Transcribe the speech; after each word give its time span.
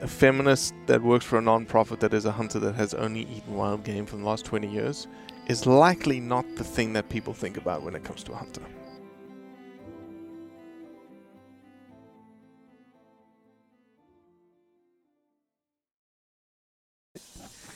a 0.00 0.08
feminist 0.08 0.74
that 0.86 1.02
works 1.02 1.24
for 1.24 1.38
a 1.38 1.42
non-profit 1.42 2.00
that 2.00 2.14
is 2.14 2.24
a 2.24 2.32
hunter 2.32 2.58
that 2.58 2.74
has 2.74 2.94
only 2.94 3.20
eaten 3.22 3.54
wild 3.54 3.84
game 3.84 4.06
for 4.06 4.16
the 4.16 4.24
last 4.24 4.44
20 4.46 4.66
years 4.66 5.06
is 5.46 5.66
likely 5.66 6.20
not 6.20 6.44
the 6.56 6.64
thing 6.64 6.92
that 6.94 7.08
people 7.08 7.34
think 7.34 7.56
about 7.56 7.82
when 7.82 7.94
it 7.94 8.02
comes 8.02 8.22
to 8.24 8.32
a 8.32 8.36
hunter. 8.36 8.62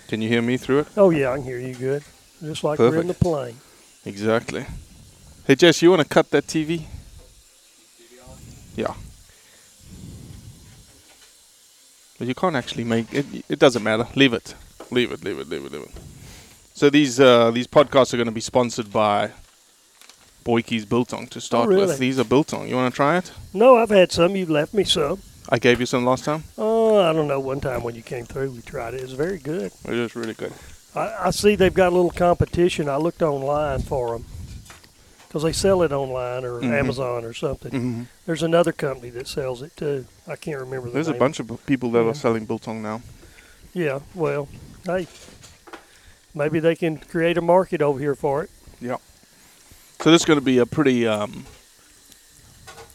Can 0.09 0.23
you 0.23 0.29
hear 0.29 0.43
me 0.43 0.57
through 0.57 0.81
it? 0.81 0.89
Oh 0.97 1.11
yeah, 1.11 1.33
I 1.33 1.37
can 1.37 1.45
hear 1.45 1.59
you 1.59 1.75
good. 1.75 2.05
Just 2.43 2.63
like 2.63 2.79
we're 2.79 3.01
in 3.01 3.09
the 3.09 3.15
plane. 3.15 3.57
Exactly. 4.05 4.65
Hey 5.47 5.57
Jess, 5.57 5.83
you 5.83 5.91
want 5.91 6.03
to 6.03 6.09
cut 6.09 6.31
that 6.31 6.47
TV? 6.47 6.85
Yeah. 8.77 8.95
But 12.19 12.29
you 12.29 12.35
can't 12.35 12.57
actually 12.57 12.85
make 12.85 13.13
it. 13.13 13.27
It 13.49 13.59
doesn't 13.59 13.83
matter. 13.83 14.07
Leave 14.15 14.33
it. 14.33 14.55
Leave 14.91 15.11
it. 15.13 15.25
Leave 15.25 15.39
it. 15.39 15.49
Leave 15.49 15.65
it. 15.65 15.73
Leave 15.73 15.83
it. 15.83 15.91
So 16.75 16.91
these 16.91 17.21
uh, 17.21 17.51
these 17.51 17.67
podcasts 17.67 18.15
are 18.15 18.17
going 18.17 18.27
to 18.27 18.33
be 18.33 18.41
sponsored 18.41 18.93
by 18.93 19.31
Boykey's 20.45 20.85
Biltong 20.85 21.27
to 21.29 21.41
start 21.41 21.69
really? 21.69 21.87
with. 21.87 21.99
These 21.99 22.19
are 22.19 22.25
Biltong. 22.25 22.69
You 22.69 22.77
want 22.77 22.93
to 22.93 22.97
try 22.97 23.19
it? 23.19 23.33
No, 23.53 23.77
I've 23.77 23.91
had 23.91 24.13
some. 24.13 24.37
You've 24.37 24.51
left 24.51 24.75
me 24.75 24.85
some. 24.85 25.21
I 25.49 25.59
gave 25.59 25.81
you 25.81 25.87
some 25.87 26.05
last 26.05 26.25
time. 26.25 26.45
Oh, 26.57 26.99
I 26.99 27.13
don't 27.13 27.29
know. 27.29 27.41
One 27.41 27.61
time 27.61 27.83
when 27.83 27.95
you 27.95 28.03
came 28.03 28.25
through, 28.25 28.53
we 28.53 28.63
tried 28.63 28.95
it. 28.95 29.01
It 29.01 29.03
was 29.03 29.13
very 29.13 29.39
good. 29.39 29.73
It 29.85 29.95
is 29.95 30.17
really 30.17 30.35
good. 30.35 30.53
I, 30.95 31.27
I 31.27 31.31
see 31.31 31.57
they've 31.57 31.75
got 31.75 31.93
a 31.93 31.95
little 31.95 32.11
competition. 32.11 32.89
I 32.89 32.97
looked 32.97 33.23
online 33.23 33.83
for 33.83 34.13
them 34.13 34.25
because 35.35 35.43
they 35.43 35.53
sell 35.53 35.83
it 35.83 35.91
online 35.91 36.45
or 36.45 36.61
Mhm. 36.61 36.79
Amazon 36.79 37.25
or 37.25 37.33
something. 37.35 37.73
Mhm. 37.73 38.07
There's 38.25 38.45
another 38.45 38.71
company 38.71 39.11
that 39.11 39.27
sells 39.27 39.63
it 39.63 39.77
too. 39.77 40.07
I 40.29 40.37
can't 40.37 40.61
remember 40.61 40.87
the 40.87 40.93
There's 40.95 41.09
a 41.09 41.13
bunch 41.13 41.41
of 41.41 41.51
people 41.67 41.91
that 41.91 42.05
Yeah. 42.05 42.11
are 42.11 42.15
selling 42.15 42.45
Biltong 42.45 42.81
now. 42.81 43.03
Yeah, 43.73 43.99
well, 44.15 44.47
hey, 44.87 45.09
maybe 46.37 46.61
they 46.61 46.77
can 46.77 46.99
create 46.99 47.37
a 47.37 47.41
market 47.41 47.83
over 47.83 47.99
here 47.99 48.15
for 48.15 48.45
it. 48.45 48.51
Yeah. 48.81 48.99
So 50.01 50.13
this 50.13 50.23
is 50.23 50.25
going 50.25 50.39
to 50.39 50.45
be 50.45 50.59
a 50.59 50.67
pretty 50.67 51.05
um, 51.05 51.47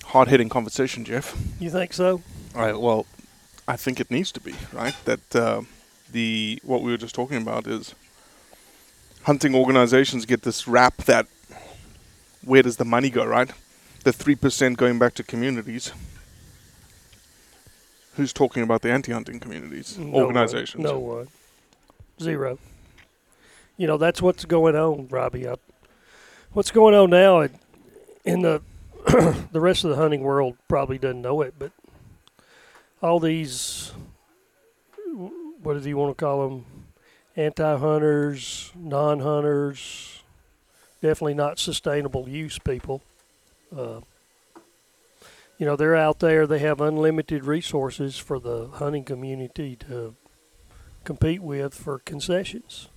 hard-hitting 0.06 0.48
conversation, 0.48 1.04
Jeff. 1.04 1.36
You 1.60 1.70
think 1.70 1.92
so? 1.92 2.22
All 2.56 2.62
right. 2.62 2.80
Well, 2.80 3.06
I 3.68 3.76
think 3.76 4.00
it 4.00 4.10
needs 4.10 4.32
to 4.32 4.40
be 4.40 4.56
right. 4.72 4.96
That 5.04 5.36
uh, 5.36 5.64
the 6.10 6.62
what 6.64 6.84
we 6.84 6.92
were 6.92 6.98
just 6.98 7.16
talking 7.16 7.42
about 7.42 7.68
is 7.68 7.96
hunting 9.24 9.54
organizations 9.54 10.26
get 10.26 10.44
this 10.44 10.70
rap 10.70 11.04
that 11.04 11.28
where 12.50 12.64
does 12.64 12.78
the 12.78 12.86
money 12.86 13.10
go? 13.10 13.24
Right. 13.26 13.52
The 14.04 14.12
three 14.12 14.36
percent 14.36 14.78
going 14.78 14.98
back 14.98 15.14
to 15.16 15.24
communities. 15.24 15.92
Who's 18.16 18.34
talking 18.34 18.64
about 18.64 18.82
the 18.82 18.92
anti-hunting 18.92 19.40
communities? 19.40 19.98
No 19.98 20.06
one. 20.06 20.24
organizations. 20.26 20.84
No 20.84 21.00
one. 21.00 21.28
Zero. 22.20 22.58
You 23.78 23.88
know 23.88 23.98
that's 23.98 24.22
what's 24.22 24.46
going 24.46 24.76
on, 24.76 25.08
Robbie. 25.10 25.48
I, 25.48 25.56
what's 26.52 26.72
going 26.72 26.96
on 26.96 27.12
now 27.12 27.42
in- 27.42 27.60
in 28.26 28.42
the 28.42 28.62
the 29.52 29.62
rest 29.62 29.84
of 29.84 29.92
the 29.92 29.96
hunting 29.96 30.22
world 30.22 30.58
probably 30.68 30.98
doesn't 30.98 31.22
know 31.22 31.42
it, 31.42 31.54
but 31.58 31.72
all 33.02 33.20
these 33.20 33.94
what 35.62 35.82
do 35.82 35.88
you 35.88 35.98
want 35.98 36.18
to 36.18 36.22
call 36.26 36.50
them? 36.50 36.66
Anti-hunters, 37.36 38.72
non-hunters, 38.76 40.19
definitely 41.02 41.34
not 41.34 41.60
sustainable 41.60 42.28
use 42.30 42.60
people. 42.60 43.02
Uh, 43.76 44.02
you 45.58 45.66
know 45.66 45.76
they're 45.76 45.96
out 45.96 46.20
there. 46.20 46.48
They 46.48 46.60
have 46.60 46.80
unlimited 46.82 47.44
resources 47.46 48.18
for 48.18 48.40
the 48.40 48.68
hunting 48.68 49.04
community 49.04 49.76
to 49.88 50.16
compete 51.04 51.42
with 51.42 51.74
for 51.74 52.00
concessions. 52.00 52.88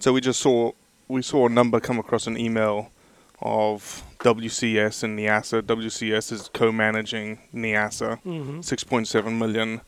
So 0.00 0.12
we 0.12 0.20
just 0.20 0.40
saw 0.40 0.72
we 1.08 1.22
saw 1.22 1.46
a 1.46 1.48
number 1.48 1.80
come 1.80 1.98
across 1.98 2.26
an 2.26 2.36
email 2.38 2.90
of 3.40 4.02
WCS 4.20 5.02
and 5.04 5.18
Niassa. 5.18 5.62
WCS 5.62 6.32
is 6.32 6.50
co-managing 6.52 7.38
Niassa, 7.54 8.20
Mhm. 8.24 8.64
6.7 8.64 9.38
million 9.38 9.80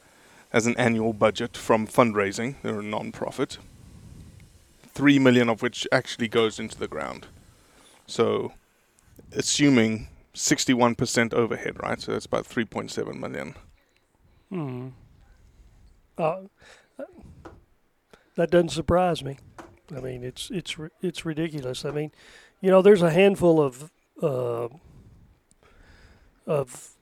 as 0.52 0.66
an 0.66 0.76
annual 0.76 1.12
budget 1.12 1.56
from 1.56 1.86
fundraising. 1.86 2.54
They're 2.62 2.80
a 2.80 2.82
non-profit. 2.82 3.58
Three 4.96 5.18
million 5.18 5.50
of 5.50 5.60
which 5.60 5.86
actually 5.92 6.28
goes 6.28 6.58
into 6.58 6.78
the 6.78 6.88
ground. 6.88 7.26
So, 8.06 8.54
assuming 9.32 10.08
61% 10.34 11.34
overhead, 11.34 11.82
right? 11.82 12.00
So 12.00 12.12
that's 12.12 12.24
about 12.24 12.48
3.7 12.48 13.20
million. 13.20 13.54
Hmm. 14.48 14.88
Uh, 16.16 16.44
that 18.36 18.50
doesn't 18.50 18.70
surprise 18.70 19.22
me. 19.22 19.36
I 19.94 20.00
mean, 20.00 20.24
it's 20.24 20.50
it's 20.50 20.74
it's 21.02 21.26
ridiculous. 21.26 21.84
I 21.84 21.90
mean, 21.90 22.10
you 22.62 22.70
know, 22.70 22.80
there's 22.80 23.02
a 23.02 23.10
handful 23.10 23.60
of 23.60 23.90
uh, 24.22 24.68
of 26.46 26.94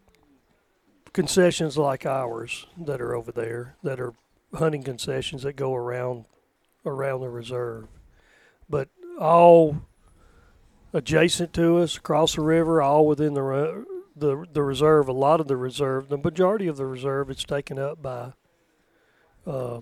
concessions 1.13 1.79
like 1.79 2.05
ours 2.05 2.67
that 2.77 3.01
are 3.01 3.15
over 3.15 3.31
there 3.31 3.77
that 3.85 4.01
are 4.01 4.15
hunting 4.55 4.83
concessions 4.83 5.45
that 5.45 5.55
go 5.55 5.75
around 5.77 6.25
around 6.87 7.21
the 7.21 7.29
reserve, 7.29 7.87
but 8.69 8.89
all 9.19 9.77
adjacent 10.93 11.53
to 11.55 11.79
us, 11.79 11.97
across 11.97 12.35
the 12.35 12.41
river, 12.43 12.81
all 12.83 13.07
within 13.07 13.35
the 13.35 13.85
the 14.17 14.45
the 14.53 14.63
reserve. 14.63 15.09
A 15.09 15.13
lot 15.13 15.41
of 15.41 15.49
the 15.49 15.57
reserve, 15.57 16.09
the 16.09 16.19
majority 16.19 16.67
of 16.67 16.77
the 16.77 16.87
reserve, 16.87 17.31
it's 17.31 17.45
taken 17.45 17.79
up 17.79 18.01
by 18.03 18.33
uh, 19.47 19.81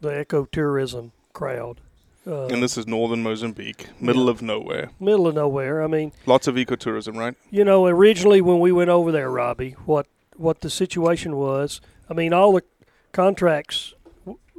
the 0.00 0.10
ecotourism 0.24 1.12
crowd. 1.32 1.80
Uh, 2.24 2.46
and 2.46 2.62
this 2.62 2.78
is 2.78 2.86
northern 2.86 3.22
Mozambique, 3.22 3.88
middle 4.00 4.28
of 4.28 4.42
nowhere. 4.42 4.90
middle 5.00 5.26
of 5.26 5.34
nowhere. 5.34 5.82
I 5.82 5.88
mean, 5.88 6.12
Lots 6.24 6.46
of 6.46 6.54
ecotourism, 6.54 7.16
right? 7.16 7.34
you 7.50 7.64
know, 7.64 7.86
originally 7.86 8.40
when 8.40 8.60
we 8.60 8.70
went 8.70 8.90
over 8.90 9.10
there, 9.10 9.28
Robbie, 9.30 9.72
what 9.86 10.06
what 10.36 10.60
the 10.60 10.70
situation 10.70 11.36
was. 11.36 11.80
I 12.08 12.14
mean, 12.14 12.32
all 12.32 12.52
the 12.52 12.62
contracts. 13.12 13.94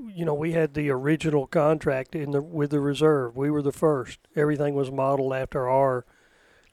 You 0.07 0.25
know, 0.25 0.33
we 0.33 0.51
had 0.53 0.73
the 0.73 0.89
original 0.89 1.47
contract 1.47 2.15
in 2.15 2.31
the 2.31 2.41
with 2.41 2.71
the 2.71 2.79
reserve. 2.79 3.35
We 3.37 3.49
were 3.49 3.61
the 3.61 3.71
first. 3.71 4.19
Everything 4.35 4.73
was 4.75 4.91
modeled 4.91 5.33
after 5.33 5.69
our 5.69 6.05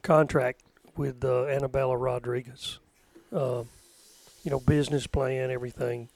contract 0.02 0.62
with 0.96 1.24
uh, 1.24 1.46
Anabela 1.46 1.96
Rodrigues. 2.00 2.78
Um, 3.32 3.68
you 4.42 4.50
know, 4.50 4.60
business 4.60 5.06
plan, 5.06 5.50
everything. 5.50 6.08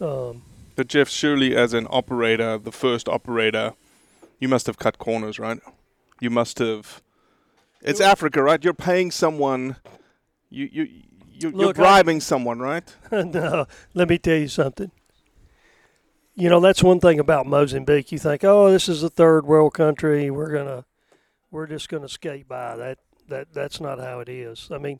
Um, 0.00 0.42
But 0.76 0.88
Jeff, 0.88 1.08
surely 1.08 1.54
as 1.56 1.74
an 1.74 1.86
operator, 1.90 2.56
the 2.58 2.72
first 2.72 3.08
operator, 3.08 3.74
you 4.38 4.48
must 4.48 4.66
have 4.66 4.78
cut 4.78 4.98
corners, 4.98 5.38
right? 5.38 5.60
You 6.20 6.30
must 6.30 6.58
have. 6.58 7.02
It's 7.82 8.00
Africa, 8.00 8.42
right? 8.42 8.62
You're 8.62 8.74
paying 8.74 9.10
someone. 9.10 9.76
You 10.50 10.68
you 10.72 10.82
you 10.84 11.02
you're 11.50 11.52
Look, 11.52 11.78
I- 11.78 11.82
bribing 11.82 12.20
someone, 12.20 12.60
right? 12.60 12.84
no, 13.12 13.66
let 13.94 14.08
me 14.08 14.18
tell 14.18 14.38
you 14.38 14.48
something. 14.48 14.90
You 16.34 16.48
know, 16.48 16.60
that's 16.60 16.82
one 16.82 16.98
thing 16.98 17.18
about 17.18 17.46
Mozambique. 17.46 18.10
You 18.10 18.18
think, 18.18 18.42
oh, 18.42 18.70
this 18.70 18.88
is 18.88 19.02
a 19.02 19.10
third 19.10 19.44
world 19.44 19.74
country. 19.74 20.30
We're 20.30 20.52
gonna, 20.52 20.84
we're 21.50 21.66
just 21.66 21.88
gonna 21.88 22.08
skate 22.08 22.48
by. 22.48 22.76
That 22.76 22.98
that 23.28 23.52
that's 23.52 23.80
not 23.80 23.98
how 23.98 24.20
it 24.20 24.28
is. 24.28 24.68
I 24.70 24.78
mean, 24.78 24.98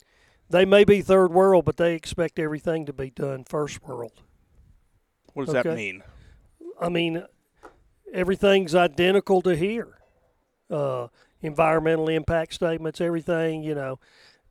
they 0.50 0.64
may 0.64 0.84
be 0.84 1.00
third 1.00 1.32
world, 1.32 1.64
but 1.64 1.79
they 1.79 1.94
expect 1.94 2.38
everything 2.38 2.84
to 2.87 2.93
be 2.93 3.11
done 3.11 3.44
first 3.44 3.82
world. 3.82 4.23
What 5.32 5.46
does 5.46 5.55
that 5.55 5.75
mean? 5.75 6.02
I 6.79 6.90
mean, 6.90 7.25
everything's 8.12 8.75
identical 8.75 9.40
to 9.43 9.56
here. 9.56 9.99
Uh, 10.70 11.08
environmental 11.40 12.08
impact 12.08 12.55
statements, 12.55 13.00
everything, 13.00 13.62
you 13.62 13.75
know, 13.75 13.99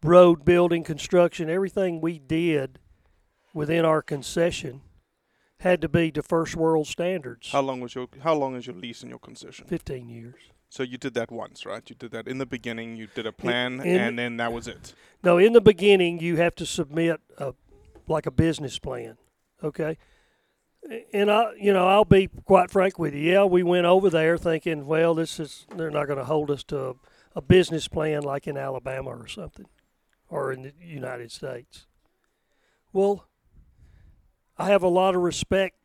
road 0.03 0.43
building, 0.43 0.83
construction, 0.83 1.49
everything 1.49 2.01
we 2.01 2.17
did 2.17 2.79
within 3.53 3.85
our 3.85 4.01
concession 4.01 4.81
had 5.61 5.79
to 5.81 5.89
be 5.89 6.11
to 6.11 6.21
first 6.23 6.55
world 6.55 6.87
standards. 6.87 7.51
How 7.51 7.61
long 7.61 7.79
was 7.81 7.95
your 7.95 8.07
How 8.23 8.35
long 8.35 8.55
is 8.55 8.65
your 8.67 8.75
lease 8.75 9.01
and 9.01 9.09
your 9.09 9.19
concession? 9.19 9.65
15 9.67 10.09
years. 10.09 10.35
So 10.69 10.83
you 10.83 10.97
did 10.97 11.13
that 11.15 11.31
once, 11.31 11.65
right? 11.65 11.83
You 11.89 11.95
did 11.95 12.11
that 12.11 12.27
in 12.27 12.37
the 12.37 12.45
beginning. 12.45 12.95
You 12.95 13.07
did 13.13 13.25
a 13.25 13.31
plan, 13.31 13.79
in- 13.81 13.99
and 13.99 14.17
then 14.19 14.37
that 14.37 14.53
was 14.53 14.67
it. 14.67 14.93
No, 15.23 15.37
in 15.37 15.53
the 15.53 15.61
beginning, 15.61 16.19
you 16.19 16.37
have 16.37 16.55
to 16.55 16.65
submit 16.65 17.19
a 17.37 17.53
like 18.07 18.25
a 18.25 18.31
business 18.31 18.79
plan. 18.79 19.17
Okay. 19.63 19.97
And 21.13 21.29
I, 21.29 21.53
you 21.59 21.71
know, 21.71 21.87
I'll 21.87 22.05
be 22.05 22.27
quite 22.45 22.71
frank 22.71 22.97
with 22.97 23.13
you. 23.13 23.31
Yeah, 23.33 23.43
we 23.43 23.61
went 23.61 23.85
over 23.85 24.09
there 24.09 24.37
thinking, 24.37 24.87
well, 24.87 25.13
this 25.13 25.39
is 25.39 25.67
they're 25.75 25.91
not 25.91 26.07
going 26.07 26.17
to 26.17 26.25
hold 26.25 26.49
us 26.49 26.63
to 26.65 26.79
a, 26.89 26.93
a 27.35 27.41
business 27.41 27.87
plan 27.87 28.23
like 28.23 28.47
in 28.47 28.57
Alabama 28.57 29.09
or 29.11 29.27
something, 29.27 29.67
or 30.27 30.51
in 30.51 30.63
the 30.63 30.73
United 30.79 31.31
States. 31.31 31.85
Well, 32.93 33.27
I 34.57 34.67
have 34.67 34.83
a 34.83 34.87
lot 34.87 35.15
of 35.15 35.21
respect 35.21 35.75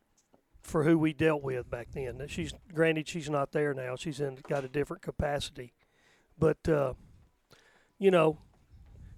for 0.61 0.83
who 0.83 0.97
we 0.97 1.13
dealt 1.13 1.43
with 1.43 1.69
back 1.69 1.87
then. 1.93 2.21
She's 2.27 2.53
granted 2.73 3.07
she's 3.07 3.29
not 3.29 3.51
there 3.51 3.73
now. 3.73 3.95
She's 3.95 4.19
in 4.19 4.37
got 4.47 4.63
a 4.63 4.67
different 4.67 5.01
capacity, 5.01 5.73
but 6.37 6.57
uh, 6.67 6.93
you 7.97 8.11
know, 8.11 8.37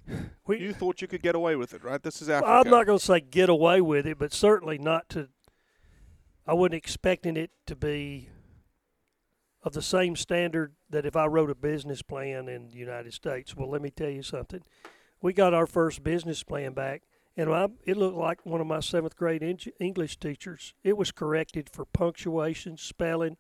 we, 0.48 0.60
You 0.60 0.74
thought 0.74 1.02
you 1.02 1.08
could 1.08 1.22
get 1.22 1.36
away 1.36 1.56
with 1.56 1.74
it, 1.74 1.84
right? 1.84 2.02
This 2.02 2.22
is 2.22 2.30
Africa. 2.30 2.52
I'm 2.52 2.70
not 2.70 2.86
going 2.86 3.00
to 3.00 3.06
say 3.06 3.20
get 3.20 3.50
away 3.50 3.82
with 3.82 4.06
it, 4.06 4.18
but 4.18 4.34
certainly 4.34 4.78
not 4.78 5.10
to. 5.10 5.30
I 6.48 6.54
wasn't 6.54 6.76
expecting 6.76 7.38
it 7.38 7.52
to 7.68 7.76
be 7.76 8.30
of 9.62 9.74
the 9.74 9.82
same 9.82 10.16
standard 10.16 10.74
that 10.90 11.06
if 11.06 11.16
I 11.16 11.26
wrote 11.26 11.50
a 11.50 11.56
business 11.56 12.02
plan 12.02 12.48
in 12.48 12.70
the 12.70 12.78
United 12.78 13.14
States. 13.14 13.56
Well, 13.56 13.70
let 13.70 13.82
me 13.82 13.92
tell 13.92 14.10
you 14.10 14.24
something. 14.24 14.62
We 15.22 15.34
got 15.34 15.54
our 15.54 15.68
first 15.68 16.04
business 16.04 16.44
plan 16.44 16.74
back, 16.74 17.04
and 17.40 17.54
I, 17.54 17.70
it 17.86 17.96
looked 17.96 18.18
like 18.18 18.46
one 18.46 18.60
of 18.60 18.68
my 18.68 18.82
seventh 18.82 19.16
grade 19.16 19.42
Eng- 19.42 19.72
English 19.80 20.18
teachers. 20.18 20.74
It 20.84 20.98
was 20.98 21.14
corrected 21.14 21.70
for 21.72 21.86
punctuation, 21.86 22.76
spelling, 22.76 23.38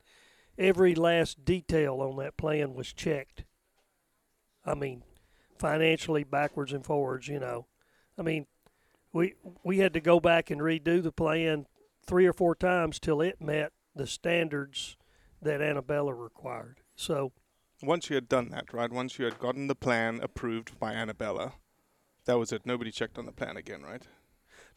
every 0.57 0.96
last 0.96 1.44
detail 1.44 1.96
on 2.00 2.16
that 2.24 2.38
plan 2.38 2.74
was 2.74 2.94
checked. 2.94 3.44
I 4.66 4.74
mean, 4.74 5.04
financially 5.57 6.24
backwards 6.24 6.72
and 6.72 6.86
forwards, 6.86 7.28
you 7.28 7.40
know. 7.42 7.68
I 8.18 8.22
mean, 8.22 8.48
we 9.12 9.34
we 9.66 9.80
had 9.80 9.94
to 9.96 10.00
go 10.00 10.22
back 10.22 10.50
and 10.50 10.62
redo 10.62 11.04
the 11.04 11.12
plan 11.12 11.66
three 12.07 12.25
or 12.25 12.34
four 12.34 12.56
times 12.56 13.00
till 13.00 13.19
it 13.19 13.42
met 13.42 13.74
the 13.94 14.07
standards 14.07 14.96
that 15.42 15.60
Anabela 15.60 16.18
required. 16.18 16.78
So 16.96 17.34
Once 17.84 18.10
you 18.10 18.16
had 18.16 18.30
done 18.30 18.48
that, 18.51 18.74
right? 18.74 18.92
Once 18.92 19.19
you 19.19 19.25
had 19.25 19.40
gotten 19.40 19.68
the 19.68 19.75
plan 19.75 20.22
approved 20.24 20.80
by 20.80 20.94
Anabela, 20.94 21.54
that 22.25 22.38
was 22.38 22.51
it. 22.51 22.66
Nobody 22.66 22.92
checked 22.92 23.18
on 23.18 23.25
the 23.25 23.31
plan 23.31 23.57
again, 23.57 23.81
right? 23.81 24.04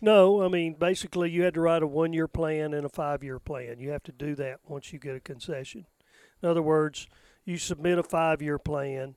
no, 0.01 0.43
I 0.43 0.49
mean 0.49 0.75
basically 0.75 1.31
you 1.31 1.43
had 1.43 1.55
to 1.55 1.61
write 1.61 1.83
a 1.83 1.87
one 1.87 2.13
year 2.13 2.29
plan 2.29 2.75
and 2.75 2.85
a 2.85 2.89
five 2.89 3.23
year 3.23 3.39
plan. 3.39 3.79
You 3.79 3.91
have 3.91 4.03
to 4.05 4.13
do 4.13 4.35
that 4.37 4.61
once 4.67 4.93
you 4.93 4.99
get 4.99 5.17
a 5.17 5.21
concession. 5.21 5.87
In 6.43 6.49
other 6.49 6.63
words, 6.63 7.07
you 7.45 7.57
submit 7.57 7.99
a 7.99 8.03
five 8.03 8.43
year 8.43 8.59
plan 8.59 9.17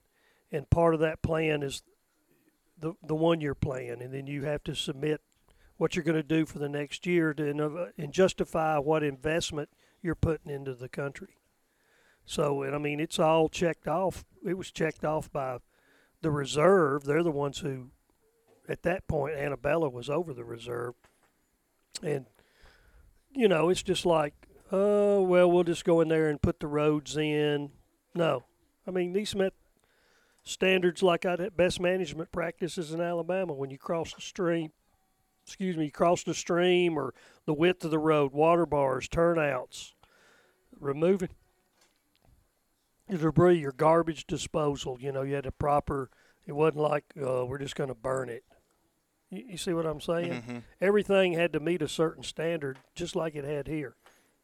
and 0.52 0.70
part 0.70 0.94
of 0.94 1.00
that 1.00 1.22
plan 1.22 1.62
is 1.62 1.82
the 2.78 2.94
the 3.02 3.14
one 3.14 3.40
year 3.40 3.54
plan 3.54 4.00
and 4.00 4.14
then 4.14 4.26
you 4.26 4.44
have 4.44 4.62
to 4.64 4.74
submit 4.74 5.20
what 5.76 5.94
you're 5.94 6.04
going 6.04 6.16
to 6.16 6.22
do 6.22 6.46
for 6.46 6.58
the 6.58 6.68
next 6.68 7.06
year 7.06 7.34
to 7.34 7.50
and, 7.50 7.60
and 7.98 8.12
justify 8.12 8.78
what 8.78 9.02
investment 9.02 9.68
you're 10.02 10.14
putting 10.14 10.50
into 10.50 10.74
the 10.74 10.88
country. 10.88 11.36
So, 12.24 12.62
and 12.62 12.74
I 12.74 12.78
mean, 12.78 12.98
it's 12.98 13.18
all 13.18 13.48
checked 13.48 13.86
off. 13.86 14.24
It 14.44 14.54
was 14.54 14.70
checked 14.70 15.04
off 15.04 15.30
by 15.30 15.58
the 16.22 16.30
reserve. 16.30 17.04
They're 17.04 17.22
the 17.22 17.30
ones 17.30 17.58
who, 17.58 17.90
at 18.68 18.82
that 18.82 19.06
point, 19.08 19.36
Anabela 19.36 19.92
was 19.92 20.10
over 20.10 20.32
the 20.32 20.44
reserve. 20.44 20.94
And, 22.02 22.26
you 23.32 23.48
know, 23.48 23.68
it's 23.68 23.82
just 23.82 24.04
like, 24.04 24.34
oh, 24.72 25.22
well, 25.22 25.50
we'll 25.50 25.64
just 25.64 25.84
go 25.84 26.00
in 26.00 26.08
there 26.08 26.28
and 26.28 26.40
put 26.40 26.60
the 26.60 26.66
roads 26.66 27.16
in. 27.16 27.70
No. 28.14 28.44
I 28.86 28.90
mean, 28.90 29.12
these 29.12 29.34
met 29.34 29.54
standards 30.44 31.02
like 31.02 31.24
I 31.24 31.36
best 31.56 31.80
management 31.80 32.30
practices 32.30 32.92
in 32.92 33.00
Alabama 33.00 33.52
when 33.52 33.70
you 33.70 33.78
cross 33.78 34.14
the 34.14 34.20
stream 34.20 34.70
excuse 35.46 35.76
me, 35.76 35.90
cross 35.90 36.24
the 36.24 36.34
stream 36.34 36.98
or 36.98 37.14
the 37.44 37.54
width 37.54 37.84
of 37.84 37.92
the 37.92 37.98
road, 37.98 38.32
water 38.32 38.66
bars, 38.66 39.08
turnouts, 39.08 39.94
removing 40.80 41.28
your 43.08 43.18
debris, 43.18 43.60
your 43.60 43.72
garbage 43.72 44.26
disposal. 44.26 44.98
You 45.00 45.12
know, 45.12 45.22
you 45.22 45.34
had 45.34 45.46
a 45.46 45.52
proper. 45.52 46.10
It 46.46 46.52
wasn't 46.52 46.78
like 46.78 47.04
uh, 47.16 47.46
we're 47.46 47.58
just 47.58 47.76
going 47.76 47.88
to 47.88 47.94
burn 47.94 48.28
it. 48.28 48.44
You, 49.30 49.44
you 49.50 49.56
see 49.56 49.72
what 49.72 49.86
I'm 49.86 50.00
saying? 50.00 50.42
Mhm. 50.42 50.62
Everything 50.80 51.32
had 51.32 51.52
to 51.52 51.60
meet 51.60 51.82
a 51.82 51.88
certain 51.88 52.22
standard, 52.22 52.78
just 52.94 53.16
like 53.16 53.34
it 53.34 53.44
had 53.44 53.66
here. 53.66 53.96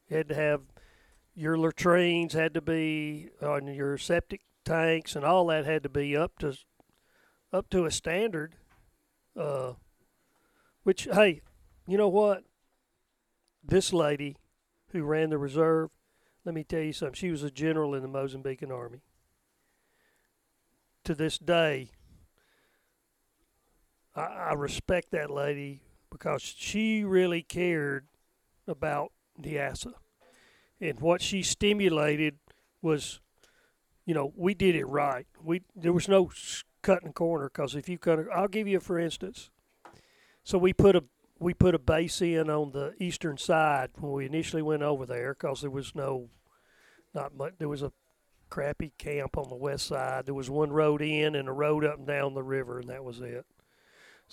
You 0.07 0.17
had 0.17 0.29
to 0.29 0.35
have 0.35 0.61
your 1.35 1.57
latrines 1.57 2.33
had 2.33 2.53
to 2.53 2.61
be 2.61 3.29
on 3.41 3.67
your 3.67 3.97
septic 3.97 4.41
tanks, 4.65 5.15
and 5.15 5.25
all 5.25 5.47
that 5.47 5.65
had 5.65 5.83
to 5.83 5.89
be 5.89 6.15
up 6.15 6.37
to 6.39 6.57
up 7.51 7.69
to 7.71 7.85
a 7.85 7.91
standard. 7.91 8.55
Uh, 9.35 9.73
which, 10.83 11.05
hey, 11.11 11.41
you 11.87 11.97
know 11.97 12.09
what? 12.09 12.43
This 13.63 13.93
lady 13.93 14.35
who 14.89 15.03
ran 15.03 15.29
the 15.31 15.37
reserve, 15.37 15.89
let 16.45 16.53
me 16.53 16.63
tell 16.63 16.81
you 16.81 16.93
something. 16.93 17.15
She 17.15 17.31
was 17.31 17.41
a 17.41 17.49
general 17.49 17.95
in 17.95 18.03
the 18.03 18.09
Mozambican 18.09 18.69
army. 18.69 19.01
To 21.05 21.15
this 21.15 21.37
day, 21.37 21.91
I, 24.15 24.21
I 24.21 24.53
respect 24.53 25.11
that 25.11 25.29
lady 25.29 25.81
because 26.11 26.41
she 26.41 27.03
really 27.03 27.41
cared 27.41 28.07
about 28.67 29.11
the 29.37 29.59
ASA. 29.59 29.93
And 30.79 30.99
what 30.99 31.21
she 31.21 31.41
stimulated 31.41 32.37
was, 32.81 33.19
you 34.05 34.13
know, 34.13 34.33
we 34.35 34.53
did 34.53 34.75
it 34.75 34.85
right. 34.85 35.25
We 35.41 35.61
There 35.75 35.93
was 35.93 36.07
no 36.07 36.31
cutting 36.81 37.13
corner 37.13 37.49
because 37.49 37.75
if 37.75 37.87
you 37.89 37.97
cut, 37.97 38.19
I'll 38.33 38.47
give 38.47 38.67
you 38.67 38.79
for 38.79 38.99
instance. 38.99 39.49
So 40.43 40.57
we 40.57 40.73
put 40.73 40.95
a 40.95 41.03
we 41.39 41.53
put 41.53 41.75
a 41.75 41.79
base 41.79 42.21
in 42.21 42.49
on 42.49 42.71
the 42.71 42.93
eastern 42.99 43.37
side 43.37 43.89
when 43.95 44.11
we 44.11 44.25
initially 44.25 44.61
went 44.61 44.83
over 44.83 45.05
there 45.05 45.33
because 45.33 45.61
there 45.61 45.71
was 45.71 45.95
no 45.95 46.29
not 47.13 47.35
much. 47.35 47.53
There 47.57 47.69
was 47.69 47.81
a 47.81 47.91
crappy 48.49 48.93
camp 48.97 49.37
on 49.37 49.49
the 49.49 49.55
west 49.55 49.87
side. 49.87 50.25
There 50.25 50.33
was 50.33 50.49
one 50.49 50.71
road 50.71 51.01
in 51.01 51.35
and 51.35 51.47
a 51.47 51.53
road 51.53 51.83
up 51.83 51.97
and 51.97 52.07
down 52.07 52.33
the 52.33 52.43
river, 52.43 52.79
and 52.79 52.89
that 52.89 53.03
was 53.03 53.19
it. 53.19 53.45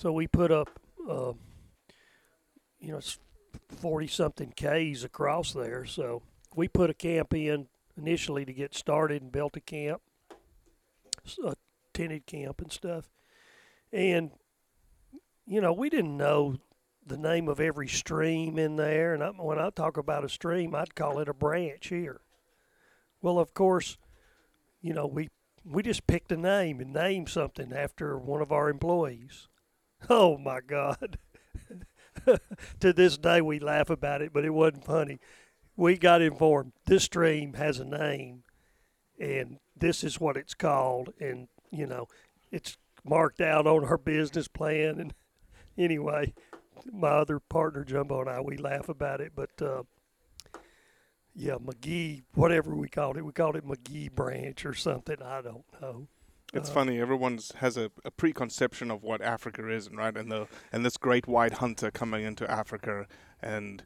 So 0.01 0.13
we 0.13 0.27
put 0.27 0.51
up, 0.51 0.81
uh, 1.07 1.35
you 2.79 2.91
know, 2.91 3.01
forty 3.69 4.07
something 4.07 4.51
k's 4.57 5.05
across 5.05 5.53
there. 5.53 5.85
So 5.85 6.23
we 6.57 6.69
put 6.69 6.89
a 6.89 6.95
camp 6.95 7.35
in 7.35 7.67
initially 7.99 8.47
to 8.47 8.53
get 8.55 8.75
started 8.75 9.21
and 9.21 9.31
built 9.31 9.59
a 9.59 9.61
camp, 9.61 10.01
a 11.45 11.53
tented 11.93 12.25
camp 12.25 12.63
and 12.63 12.73
stuff. 12.73 13.11
And 13.93 14.31
you 15.45 15.61
know, 15.61 15.75
we 15.75 15.91
didn't 15.91 16.17
know 16.17 16.57
the 17.07 17.19
name 17.19 17.47
of 17.47 17.61
every 17.61 17.89
stream 17.89 18.59
in 18.59 18.77
there. 18.77 19.13
And 19.13 19.23
I, 19.23 19.29
when 19.29 19.59
I 19.59 19.69
talk 19.69 19.99
about 19.99 20.25
a 20.25 20.31
stream, 20.31 20.75
I'd 20.75 20.95
call 20.95 21.19
it 21.19 21.29
a 21.29 21.35
branch 21.35 21.89
here. 21.89 22.23
Well, 23.21 23.39
of 23.39 23.53
course, 23.53 23.99
you 24.81 24.95
know, 24.95 25.07
we 25.07 25.29
we 25.63 25.83
just 25.83 26.07
picked 26.07 26.33
a 26.33 26.39
name 26.39 26.81
and 26.81 26.91
named 26.91 27.29
something 27.29 27.71
after 27.71 28.17
one 28.17 28.41
of 28.41 28.51
our 28.51 28.71
employees. 28.71 29.47
Oh 30.09 30.39
my 30.39 30.61
God. 30.61 31.19
to 32.81 32.93
this 32.93 33.19
day, 33.19 33.41
we 33.41 33.59
laugh 33.59 33.91
about 33.91 34.23
it, 34.23 34.33
but 34.33 34.45
it 34.45 34.51
wasn't 34.51 34.85
funny. 34.85 35.21
We 35.77 35.97
got 35.97 36.23
informed 36.23 36.73
this 36.87 37.05
stream 37.05 37.55
has 37.55 37.79
a 37.79 37.85
name, 37.85 38.45
and 39.19 39.59
this 39.77 40.03
is 40.03 40.21
what 40.21 40.37
it's 40.37 40.55
called, 40.55 41.13
and 41.21 41.49
you 41.71 41.87
know, 41.87 42.09
it's 42.51 42.77
marked 43.05 43.41
out 43.41 43.67
on 43.67 43.85
our 43.85 43.99
business 43.99 44.49
plan. 44.49 44.99
And 44.99 45.15
anyway, 45.79 46.35
my 46.91 47.09
other 47.09 47.39
partner 47.39 47.85
Jumbo 47.85 48.21
and 48.21 48.31
I, 48.31 48.41
we 48.41 48.57
laugh 48.57 48.89
about 48.89 49.21
it, 49.21 49.33
but 49.35 49.51
uh, 49.63 49.83
yeah, 51.35 51.55
McGee, 51.55 52.23
whatever 52.35 52.75
we 52.75 52.89
called 52.89 53.17
it, 53.17 53.25
we 53.25 53.33
called 53.33 53.57
it 53.57 53.67
McGee 53.67 54.13
Branch 54.13 54.65
or 54.67 54.75
something. 54.75 55.23
I 55.23 55.41
don't 55.41 55.65
know. 55.81 56.09
It's 56.53 56.71
Uh, 56.71 56.75
funny. 56.75 57.01
Everyone 57.01 57.39
has 57.57 57.77
a, 57.77 57.91
a 58.05 58.11
preconception 58.11 58.91
of 58.91 59.03
what 59.03 59.21
Africa 59.21 59.69
is, 59.69 59.91
right? 59.91 60.17
And 60.17 60.31
the 60.31 60.49
and 60.73 60.85
this 60.85 60.97
great 60.97 61.27
white 61.27 61.55
hunter 61.55 61.91
coming 61.91 62.25
into 62.25 62.51
Africa 62.51 63.07
and 63.41 63.85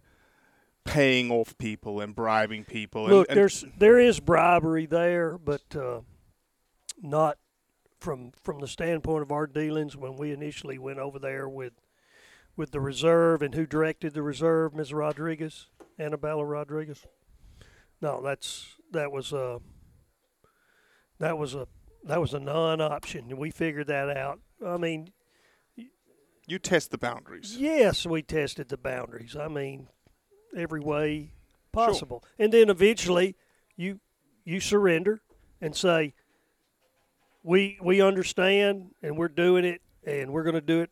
paying 0.85 1.31
off 1.31 1.57
people 1.59 2.01
and 2.01 2.15
bribing 2.15 2.65
people. 2.65 3.07
Look, 3.09 3.29
and, 3.29 3.37
and 3.37 3.39
there's 3.39 3.65
there 3.79 3.99
is 3.99 4.21
bribery 4.21 4.87
there, 4.87 5.37
but 5.39 5.77
uh, 5.77 6.01
not 7.03 7.39
from 8.01 8.33
from 8.43 8.61
the 8.61 8.69
standpoint 8.69 9.23
of 9.23 9.33
our 9.33 9.47
dealings 9.47 9.97
when 9.97 10.17
we 10.17 10.33
initially 10.33 10.79
went 10.79 10.99
over 10.99 11.19
there 11.19 11.49
with 11.49 11.75
with 12.57 12.71
the 12.71 12.81
reserve 12.81 13.43
and 13.43 13.55
who 13.55 13.67
directed 13.67 14.15
the 14.15 14.23
reserve, 14.23 14.75
Ms. 14.75 14.93
Rodrigues, 14.93 15.69
Anabela 15.99 16.49
Rodrigues. 16.49 17.05
No, 18.01 18.23
that's 18.23 18.77
that 18.93 19.11
was 19.11 19.33
a 19.33 19.61
that 21.19 21.37
was 21.37 21.55
a 21.55 21.67
that 22.05 22.21
was 22.21 22.35
a 22.35 22.41
non-option, 22.41 23.27
and 23.31 23.39
we 23.39 23.51
figured 23.51 23.87
that 23.87 24.15
out. 24.17 24.41
I 24.65 24.77
mean, 24.77 25.09
you 26.47 26.59
test 26.59 26.91
the 26.91 26.99
boundaries. 26.99 27.57
Yes, 27.59 28.07
we 28.07 28.23
tested 28.23 28.69
the 28.69 28.77
boundaries. 28.77 29.37
I 29.37 29.49
mean, 29.49 29.89
every 30.57 30.81
way 30.81 31.33
possible, 31.73 32.23
and 32.39 32.53
then 32.53 32.69
eventually, 32.69 33.37
you 33.77 34.01
you 34.45 34.61
surrender 34.61 35.23
and 35.61 35.75
say, 35.75 36.15
"We 37.43 37.79
we 37.83 38.01
understand, 38.01 38.95
and 39.03 39.17
we're 39.17 39.29
doing 39.29 39.65
it, 39.65 39.81
and 40.07 40.33
we're 40.33 40.45
going 40.45 40.55
to 40.55 40.61
do 40.61 40.83
it 40.83 40.91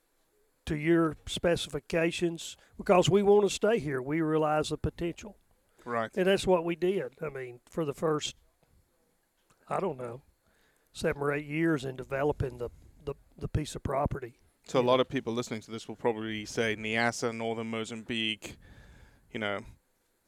to 0.64 0.76
your 0.76 1.16
specifications 1.26 2.56
because 2.76 3.10
we 3.10 3.22
want 3.22 3.42
to 3.42 3.50
stay 3.50 3.78
here. 3.78 4.00
We 4.00 4.20
realize 4.22 4.70
the 4.70 4.78
potential." 4.78 5.36
Right. 5.84 6.10
And 6.16 6.26
that's 6.26 6.46
what 6.46 6.64
we 6.64 6.76
did. 6.76 7.14
I 7.20 7.28
mean, 7.28 7.60
for 7.68 7.84
the 7.84 7.94
first, 7.94 8.36
I 9.68 9.80
don't 9.80 9.98
know, 9.98 10.22
seven 10.92 11.22
or 11.22 11.32
eight 11.32 11.46
years 11.46 11.84
in 11.84 11.96
developing 11.96 12.58
the 12.58 12.70
the, 13.04 13.14
the 13.36 13.48
piece 13.48 13.74
of 13.74 13.82
property. 13.82 14.38
So 14.64 14.80
a 14.80 14.82
lot 14.82 15.00
of 15.00 15.08
people 15.08 15.32
listening 15.32 15.60
to 15.62 15.70
this 15.70 15.88
will 15.88 15.96
probably 15.96 16.44
say 16.44 16.76
Niassa, 16.76 17.34
northern 17.34 17.68
Mozambique, 17.68 18.56
you 19.32 19.40
know, 19.40 19.60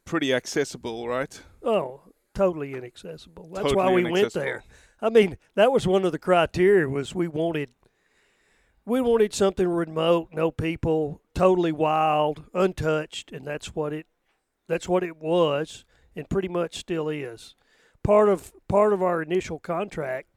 pretty 0.05 0.35
accessible, 0.35 1.07
right? 1.07 1.41
Oh, 1.63 2.03
totally 2.35 2.75
inaccessible. 2.75 3.49
That's 3.53 3.75
why 3.75 3.93
we 3.93 4.11
went 4.11 4.33
there. 4.33 4.65
I 5.01 5.09
mean, 5.11 5.39
that 5.55 5.71
was 5.71 5.87
one 5.87 6.05
of 6.05 6.13
the 6.13 6.19
criteria 6.19 6.89
was 6.89 7.15
we 7.15 7.29
wanted 7.29 7.71
we 8.87 9.01
wanted 9.01 9.33
something 9.33 9.67
remote, 9.67 10.29
no 10.33 10.51
people, 10.51 11.23
totally 11.35 11.73
wild, 11.73 12.45
untouched, 12.53 13.33
and 13.33 13.47
that's 13.47 13.75
what 13.75 13.93
it 13.93 14.07
that's 14.67 14.89
what 14.89 15.05
it 15.05 15.17
was 15.17 15.85
and 16.17 16.29
pretty 16.29 16.49
much 16.49 16.77
still 16.79 17.09
is. 17.09 17.55
Part 18.03 18.29
of 18.29 18.53
part 18.69 18.93
of 18.93 19.03
our 19.03 19.23
initial 19.23 19.59
contract 19.59 20.29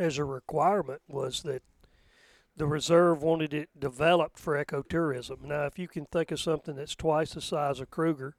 as 0.00 0.18
a 0.18 0.24
requirement 0.24 1.02
was 1.08 1.42
that 1.42 1.62
the 2.56 2.66
reserve 2.66 3.22
wanted 3.22 3.54
it 3.54 3.68
developed 3.78 4.38
for 4.38 4.62
ecotourism. 4.62 5.42
Now, 5.42 5.66
if 5.66 5.78
you 5.78 5.86
can 5.86 6.06
think 6.06 6.30
of 6.32 6.40
something 6.40 6.76
that's 6.76 6.96
twice 6.96 7.34
the 7.34 7.40
size 7.40 7.80
of 7.80 7.90
Kruger, 7.90 8.36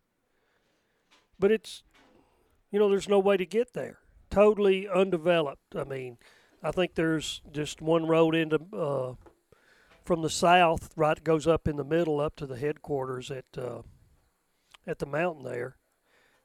but 1.40 1.52
it's 1.52 1.84
you 2.72 2.80
know, 2.80 2.90
there's 2.90 3.10
no 3.10 3.20
way 3.20 3.38
to 3.38 3.46
get 3.46 3.74
there. 3.74 4.00
Totally 4.30 4.88
undeveloped. 4.88 5.76
I 5.76 5.84
mean, 5.84 6.18
I 6.64 6.72
think 6.72 6.96
there's 6.96 7.42
just 7.52 7.82
one 7.82 8.08
road 8.08 8.34
into 8.34 8.60
uh, 8.74 9.14
from 10.06 10.22
the 10.22 10.30
south, 10.30 10.90
right, 10.96 11.22
goes 11.24 11.48
up 11.48 11.68
in 11.68 11.76
the 11.76 11.84
middle 11.84 12.20
up 12.22 12.36
to 12.38 12.46
the 12.46 12.58
headquarters 12.58 13.30
at 13.30 13.46
uh, 13.58 13.82
at 14.88 15.00
the 15.00 15.06
mountain 15.06 15.44
there, 15.44 15.76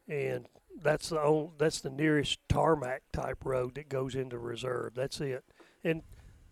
and 0.09 0.47
that's 0.83 1.09
the 1.09 1.21
only, 1.21 1.51
that's 1.59 1.81
the 1.81 1.91
nearest 1.91 2.39
tarmac 2.49 3.03
type 3.13 3.45
road 3.45 3.75
that 3.75 3.89
goes 3.89 4.15
into 4.15 4.39
reserve. 4.39 4.95
That's 4.95 5.21
it, 5.21 5.45
and 5.83 6.03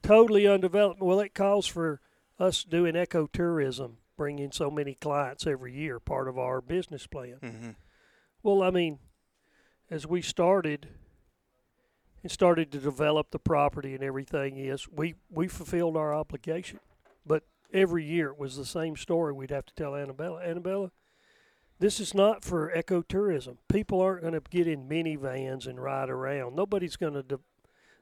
totally 0.02 0.46
undeveloped. 0.46 1.00
Well, 1.00 1.20
it 1.20 1.34
calls 1.34 1.66
for 1.66 2.00
us 2.38 2.64
doing 2.64 2.94
ecotourism, 2.94 3.94
bringing 4.16 4.52
so 4.52 4.70
many 4.70 4.94
clients 4.94 5.46
every 5.46 5.74
year, 5.74 6.00
part 6.00 6.28
of 6.28 6.38
our 6.38 6.60
business 6.60 7.06
plan. 7.06 7.38
Mm-hmm. 7.42 7.70
Well, 8.42 8.62
I 8.62 8.70
mean, 8.70 8.98
as 9.90 10.06
we 10.06 10.22
started 10.22 10.88
and 12.22 12.32
started 12.32 12.72
to 12.72 12.78
develop 12.78 13.30
the 13.30 13.38
property 13.38 13.94
and 13.94 14.02
everything 14.02 14.56
is 14.56 14.88
we 14.88 15.14
we 15.30 15.46
fulfilled 15.46 15.96
our 15.96 16.14
obligation. 16.14 16.80
But 17.26 17.44
every 17.72 18.04
year 18.04 18.28
it 18.30 18.38
was 18.38 18.56
the 18.56 18.64
same 18.64 18.96
story 18.96 19.32
we'd 19.32 19.50
have 19.50 19.66
to 19.66 19.74
tell 19.74 19.92
Anabela. 19.92 20.46
Anabela, 20.46 20.90
this 21.80 22.00
is 22.00 22.14
not 22.14 22.44
for 22.44 22.72
ecotourism. 22.74 23.56
People 23.68 24.00
aren't 24.00 24.22
going 24.22 24.34
to 24.34 24.42
get 24.50 24.66
in 24.66 24.88
minivans 24.88 25.66
and 25.66 25.82
ride 25.82 26.08
around. 26.10 26.54
Nobody's 26.56 26.96
going 26.96 27.14
to 27.14 27.22
de- 27.22 27.40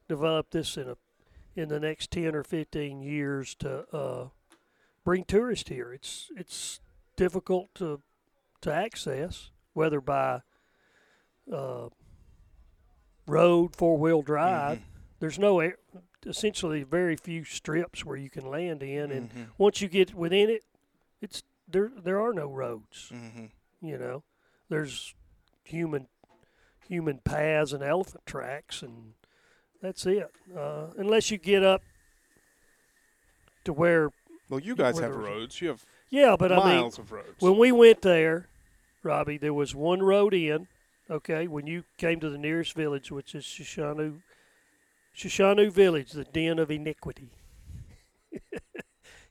develop 0.08 0.50
this 0.50 0.76
in 0.76 0.88
a 0.88 0.96
in 1.54 1.68
the 1.68 1.78
next 1.80 2.10
10 2.10 2.34
or 2.34 2.42
15 2.42 3.02
years 3.02 3.54
to 3.56 3.84
uh, 3.94 4.28
bring 5.04 5.24
tourists 5.24 5.68
here. 5.68 5.92
It's 5.92 6.30
it's 6.36 6.80
difficult 7.16 7.74
to 7.76 8.00
to 8.62 8.72
access 8.72 9.50
whether 9.74 10.00
by 10.00 10.40
uh, 11.52 11.88
road, 13.26 13.74
four 13.76 13.98
wheel 13.98 14.22
drive. 14.22 14.80
There's 15.20 15.38
no 15.38 15.60
air, 15.60 15.76
essentially 16.26 16.82
very 16.82 17.16
few 17.16 17.44
strips 17.44 18.04
where 18.04 18.16
you 18.16 18.30
can 18.30 18.44
land 18.46 18.82
in, 18.82 19.10
and 19.12 19.30
Mhm. 19.30 19.46
once 19.58 19.80
you 19.80 19.88
get 19.88 20.14
within 20.14 20.50
it, 20.50 20.64
it's 21.20 21.42
there. 21.68 21.90
There 21.96 22.20
are 22.20 22.32
no 22.32 22.46
roads. 22.50 23.10
Mm-hmm. 23.12 23.46
You 23.82 23.98
know, 23.98 24.22
there's 24.68 25.14
human 25.64 26.06
human 26.88 27.18
paths 27.18 27.72
and 27.72 27.82
elephant 27.82 28.24
tracks, 28.26 28.80
and 28.82 29.14
that's 29.80 30.06
it. 30.06 30.30
Uh, 30.56 30.88
unless 30.96 31.30
you 31.30 31.38
get 31.38 31.64
up 31.64 31.82
to 33.64 33.72
where 33.72 34.10
Well, 34.48 34.60
you 34.60 34.76
guys 34.76 34.98
have 34.98 35.14
roads. 35.14 35.60
You 35.60 35.68
have 35.68 35.84
yeah, 36.10 36.36
but 36.38 36.52
I 36.52 36.56
mean, 36.56 36.84
of 36.84 37.10
roads. 37.10 37.40
when 37.40 37.56
we 37.56 37.72
went 37.72 38.02
there, 38.02 38.46
Robbie, 39.02 39.38
there 39.38 39.54
was 39.54 39.74
one 39.74 40.02
road 40.02 40.34
in. 40.34 40.68
Okay, 41.10 41.48
when 41.48 41.66
you 41.66 41.84
came 41.98 42.20
to 42.20 42.30
the 42.30 42.38
nearest 42.38 42.74
village, 42.74 43.10
which 43.10 43.34
is 43.34 43.44
Shoshanu, 43.44 44.20
Shoshanu 45.16 45.72
Village, 45.72 46.12
the 46.12 46.24
den 46.24 46.58
of 46.58 46.70
iniquity. 46.70 47.30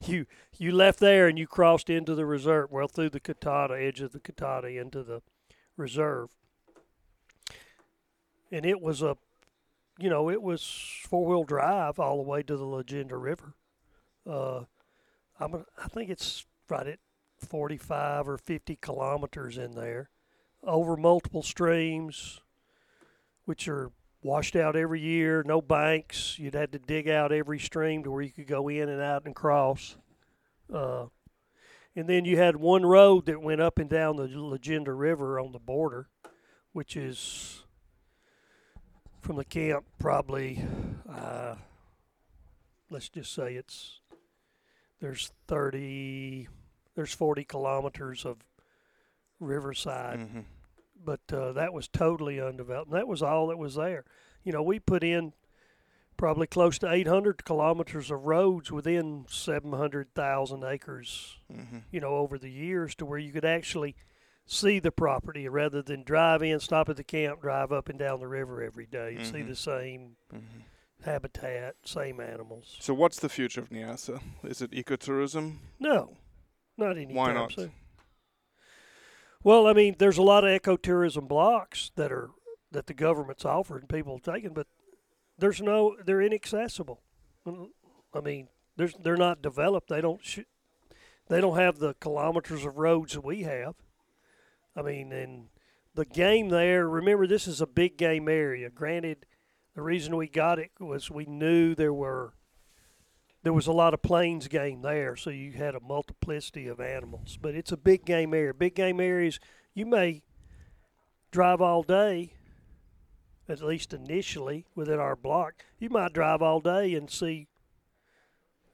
you 0.07 0.25
you 0.57 0.71
left 0.71 0.99
there 0.99 1.27
and 1.27 1.37
you 1.37 1.47
crossed 1.47 1.89
into 1.89 2.15
the 2.15 2.25
reserve, 2.25 2.71
well 2.71 2.87
through 2.87 3.09
the 3.09 3.19
Katata 3.19 3.81
edge 3.81 4.01
of 4.01 4.11
the 4.11 4.19
Katata 4.19 4.79
into 4.79 5.03
the 5.03 5.21
reserve, 5.77 6.29
and 8.51 8.65
it 8.65 8.81
was 8.81 9.01
a, 9.01 9.17
you 9.99 10.09
know, 10.09 10.29
it 10.29 10.41
was 10.41 10.63
four 11.07 11.25
wheel 11.25 11.43
drive 11.43 11.99
all 11.99 12.17
the 12.17 12.29
way 12.29 12.43
to 12.43 12.57
the 12.57 12.65
Lugenda 12.65 13.21
River. 13.21 13.55
Uh, 14.29 14.61
I'm 15.39 15.65
I 15.77 15.87
think 15.87 16.09
it's 16.09 16.45
right 16.69 16.87
at 16.87 16.99
45 17.39 18.29
or 18.29 18.37
50 18.37 18.77
kilometers 18.81 19.57
in 19.57 19.71
there 19.71 20.09
over 20.63 20.95
multiple 20.95 21.41
streams, 21.41 22.39
which 23.45 23.67
are 23.67 23.91
washed 24.23 24.55
out 24.55 24.75
every 24.75 25.01
year, 25.01 25.43
no 25.45 25.61
banks. 25.61 26.37
You'd 26.37 26.53
had 26.53 26.71
to 26.73 26.79
dig 26.79 27.09
out 27.09 27.31
every 27.31 27.59
stream 27.59 28.03
to 28.03 28.11
where 28.11 28.21
you 28.21 28.31
could 28.31 28.47
go 28.47 28.67
in 28.67 28.89
and 28.89 29.01
out 29.01 29.25
and 29.25 29.35
cross. 29.35 29.95
Uh, 30.71 31.05
and 31.95 32.07
then 32.07 32.25
you 32.25 32.37
had 32.37 32.55
one 32.55 32.85
road 32.85 33.25
that 33.25 33.41
went 33.41 33.61
up 33.61 33.77
and 33.77 33.89
down 33.89 34.15
the 34.15 34.27
Lugenda 34.27 34.97
River 34.97 35.39
on 35.39 35.51
the 35.51 35.59
border, 35.59 36.07
which 36.71 36.95
is 36.95 37.63
from 39.19 39.35
the 39.35 39.45
camp 39.45 39.85
probably, 39.99 40.63
uh, 41.09 41.55
let's 42.89 43.09
just 43.09 43.33
say 43.33 43.55
it's 43.55 43.99
there's 45.01 45.31
30, 45.47 46.47
there's 46.95 47.13
40 47.13 47.43
kilometers 47.43 48.23
of 48.25 48.37
riverside, 49.39 50.19
Mm-hmm. 50.19 50.39
But 51.03 51.21
uh, 51.33 51.51
that 51.53 51.73
was 51.73 51.87
totally 51.87 52.39
undeveloped. 52.39 52.89
And 52.91 52.97
that 52.97 53.07
was 53.07 53.21
all 53.21 53.47
that 53.47 53.57
was 53.57 53.75
there. 53.75 54.03
You 54.43 54.51
know, 54.51 54.63
we 54.63 54.79
put 54.79 55.03
in 55.03 55.33
probably 56.17 56.47
close 56.47 56.77
to 56.79 56.91
800 56.91 57.43
kilometers 57.45 58.11
of 58.11 58.23
roads 58.25 58.71
within 58.71 59.25
700,000 59.29 60.63
acres, 60.63 61.37
Mm-hmm. 61.51 61.77
you 61.91 61.99
know, 61.99 62.15
over 62.15 62.37
the 62.37 62.49
years 62.51 62.95
to 62.95 63.05
where 63.05 63.19
you 63.19 63.31
could 63.31 63.43
actually 63.45 63.95
see 64.45 64.79
the 64.79 64.91
property 64.91 65.47
rather 65.49 65.81
than 65.81 66.03
drive 66.03 66.41
in, 66.43 66.59
stop 66.59 66.89
at 66.89 66.95
the 66.97 67.03
camp, 67.03 67.41
drive 67.41 67.71
up 67.71 67.89
and 67.89 67.99
down 67.99 68.19
the 68.19 68.27
river 68.27 68.61
every 68.63 68.85
day 68.85 69.15
and 69.17 69.25
see 69.25 69.39
Mhm. 69.39 69.47
the 69.47 69.55
same 69.55 70.15
Mm-hmm. 70.33 70.59
habitat, 71.03 71.75
same 71.85 72.19
animals. 72.19 72.77
So 72.79 72.93
what's 72.93 73.19
the 73.19 73.29
future 73.29 73.59
of 73.61 73.69
Niassa? 73.69 74.21
Is 74.43 74.61
it 74.61 74.71
ecotourism? 74.71 75.57
No, 75.79 76.17
not 76.77 76.91
anytime 76.97 77.15
Why 77.15 77.33
not? 77.33 77.51
soon. 77.51 77.71
Well, 79.43 79.65
I 79.65 79.73
mean, 79.73 79.95
there's 79.97 80.19
a 80.19 80.23
lot 80.23 80.45
of 80.45 80.61
ecotourism 80.61 81.27
blocks 81.27 81.91
that 81.95 82.11
are 82.11 82.29
that 82.71 82.87
the 82.87 82.93
government's 82.93 83.43
offered 83.43 83.81
and 83.81 83.89
people 83.89 84.15
have 84.15 84.35
taken, 84.35 84.53
but 84.53 84.67
there's 85.37 85.61
no, 85.61 85.97
they're 86.05 86.21
inaccessible. 86.21 87.01
Mm, 87.45 87.69
I 88.13 88.21
mean, 88.21 88.47
there's 88.77 88.93
they're 89.01 89.17
not 89.17 89.41
developed. 89.41 89.89
They 89.89 90.01
don't 90.01 90.23
sh- 90.23 90.39
they 91.27 91.41
don't 91.41 91.57
have 91.57 91.79
the 91.79 91.95
kilometers 91.95 92.65
of 92.65 92.77
roads 92.77 93.13
that 93.13 93.25
we 93.25 93.41
have. 93.43 93.75
I 94.75 94.83
mean, 94.83 95.11
and 95.11 95.47
the 95.95 96.05
game 96.05 96.49
there. 96.49 96.87
Remember, 96.87 97.25
this 97.25 97.47
is 97.47 97.61
a 97.61 97.67
big 97.67 97.97
game 97.97 98.29
area. 98.29 98.69
Granted, 98.69 99.25
the 99.75 99.81
reason 99.81 100.15
we 100.15 100.27
got 100.27 100.59
it 100.59 100.71
was 100.79 101.09
we 101.09 101.25
knew 101.25 101.73
there 101.73 101.93
were 101.93 102.33
there 103.43 103.53
was 103.53 103.67
a 103.67 103.71
lot 103.71 103.93
of 103.93 104.01
plains 104.01 104.47
game 104.47 104.81
there, 104.81 105.15
so 105.15 105.29
you 105.29 105.53
had 105.53 105.75
a 105.75 105.79
multiplicity 105.79 106.67
of 106.67 106.79
animals. 106.79 107.37
But 107.41 107.55
it's 107.55 107.71
a 107.71 107.77
big 107.77 108.05
game 108.05 108.33
area. 108.33 108.53
Big 108.53 108.75
game 108.75 108.99
areas, 108.99 109.39
you 109.73 109.85
may 109.85 110.21
drive 111.31 111.61
all 111.61 111.81
day, 111.81 112.33
at 113.49 113.61
least 113.61 113.93
initially 113.93 114.65
within 114.75 114.99
our 114.99 115.15
block. 115.15 115.65
You 115.79 115.89
might 115.89 116.13
drive 116.13 116.41
all 116.41 116.59
day 116.59 116.93
and 116.93 117.09
see, 117.09 117.47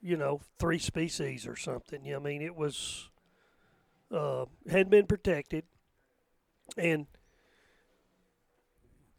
you 0.02 0.16
know, 0.16 0.40
three 0.58 0.78
species 0.78 1.46
or 1.46 1.56
something. 1.56 2.14
I 2.14 2.18
mean, 2.18 2.42
it 2.42 2.54
was 2.54 3.08
uh, 4.12 4.44
hadn't 4.70 4.90
been 4.90 5.06
protected, 5.06 5.64
and 6.76 7.06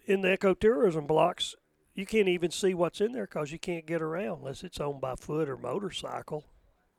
in 0.06 0.22
the 0.22 0.38
ecotourism 0.38 1.08
blocks, 1.08 1.56
you 2.00 2.06
can't 2.06 2.30
even 2.30 2.50
see 2.50 2.74
what's 2.74 3.02
in 3.02 3.12
there 3.12 3.26
because 3.26 3.52
you 3.52 3.60
can't 3.60 3.86
get 3.86 4.02
around 4.02 4.40
unless 4.40 4.64
it's 4.64 4.80
owned 4.80 5.02
by 5.02 5.16
foot 5.16 5.50
or 5.50 5.58
motorcycle 5.58 6.46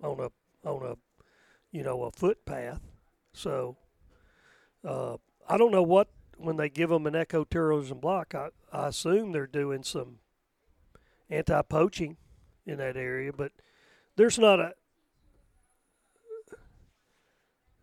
on 0.03 0.21
a 0.21 0.69
on 0.69 0.85
a 0.85 0.95
you 1.75 1.83
know 1.83 2.03
a 2.05 2.11
footpath. 2.11 2.83
So 3.33 3.79
uh, 4.87 5.17
I 5.49 5.57
don't 5.57 5.73
know 5.73 5.83
what 5.83 6.09
when 6.37 6.59
they 6.59 6.69
give 6.69 6.91
them 6.91 7.07
an 7.07 7.15
ecotourism 7.15 7.99
block. 7.99 8.35
I, 8.35 8.49
I 8.71 8.89
assume 8.89 9.33
they're 9.33 9.47
doing 9.47 9.85
some 9.85 10.19
anti-poaching 11.31 12.19
in 12.67 12.77
that 12.77 12.99
area, 12.99 13.33
but 13.33 13.53
there's 14.17 14.39
not 14.39 14.61
a 14.61 14.75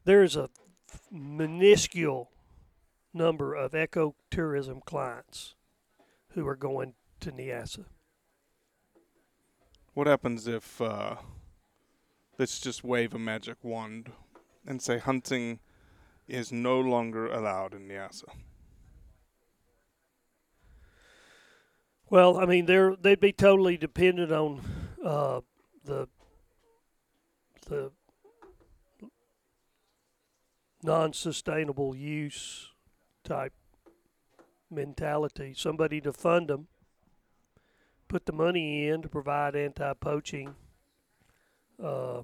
there 0.05 0.21
is 0.21 0.36
a 0.36 0.51
minuscule 1.12 2.29
number 3.12 3.55
of 3.55 3.71
ecotourism 3.71 4.86
clients 4.86 5.55
who 6.33 6.47
are 6.47 6.55
going 6.55 6.93
to 7.19 7.31
Niassa. 7.31 7.86
What 9.93 10.08
happens 10.08 10.47
if 10.47 10.80
uh, 10.82 11.15
let's 12.38 12.60
just 12.60 12.84
wave 12.84 13.13
a 13.13 13.19
magic 13.19 13.58
wand 13.63 14.12
and 14.65 14.82
say 14.82 14.99
hunting 14.99 15.60
is 16.27 16.51
no 16.51 16.80
longer 16.80 17.27
allowed 17.27 17.73
in 17.73 17.88
Niassa? 17.88 18.30
Well, 22.10 22.38
I 22.38 22.45
mean, 22.45 22.67
they're 22.67 22.95
they'd 22.95 23.19
be 23.19 23.34
totally 23.34 23.75
dependent 23.75 24.32
on 24.32 24.62
uh, 25.03 25.41
the 25.84 26.08
the 27.67 27.91
non-sustainable 30.84 31.95
use 31.95 32.71
type 33.23 33.53
mentality. 34.71 35.53
Somebody 35.56 35.99
to 36.01 36.13
fund 36.13 36.49
them, 36.49 36.67
put 38.08 38.26
the 38.26 38.34
money 38.34 38.88
in 38.88 39.02
to 39.02 39.10
provide 39.10 39.56
anti-poaching. 39.56 40.56
Uh, 41.82 42.22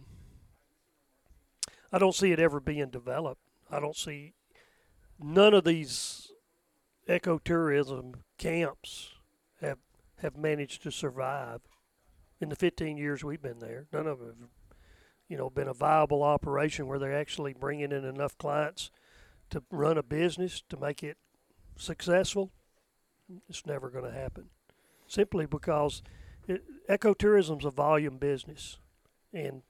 I 1.91 1.99
don't 1.99 2.15
see 2.15 2.31
it 2.31 2.39
ever 2.39 2.59
being 2.59 2.89
developed. 2.89 3.41
I 3.69 3.79
don't 3.79 3.95
see 3.95 4.33
none 5.19 5.53
of 5.53 5.63
these 5.63 6.31
ecotourism 7.07 8.15
camps 8.37 9.11
have 9.61 9.79
have 10.21 10.37
managed 10.37 10.81
to 10.83 10.91
survive 10.91 11.61
in 12.39 12.49
the 12.49 12.55
15 12.55 12.97
years 12.97 13.23
we've 13.23 13.41
been 13.41 13.59
there. 13.59 13.87
None 13.91 14.07
of 14.07 14.19
them 14.19 14.35
have, 14.39 14.77
you 15.27 15.37
know, 15.37 15.49
been 15.49 15.67
a 15.67 15.73
viable 15.73 16.23
operation 16.23 16.87
where 16.87 16.97
they're 16.97 17.17
actually 17.17 17.53
bringing 17.53 17.91
in 17.91 18.05
enough 18.05 18.37
clients 18.37 18.89
to 19.49 19.63
run 19.69 19.97
a 19.97 20.03
business 20.03 20.63
to 20.69 20.77
make 20.77 21.03
it 21.03 21.17
successful. 21.77 22.51
It's 23.49 23.65
never 23.65 23.89
going 23.89 24.05
to 24.05 24.17
happen, 24.17 24.49
simply 25.13 25.45
because 25.45 26.01
it, 26.47 26.63
ecotourism's 26.89 27.65
a 27.65 27.71
volume 27.71 28.17
business, 28.17 28.79
and 29.31 29.61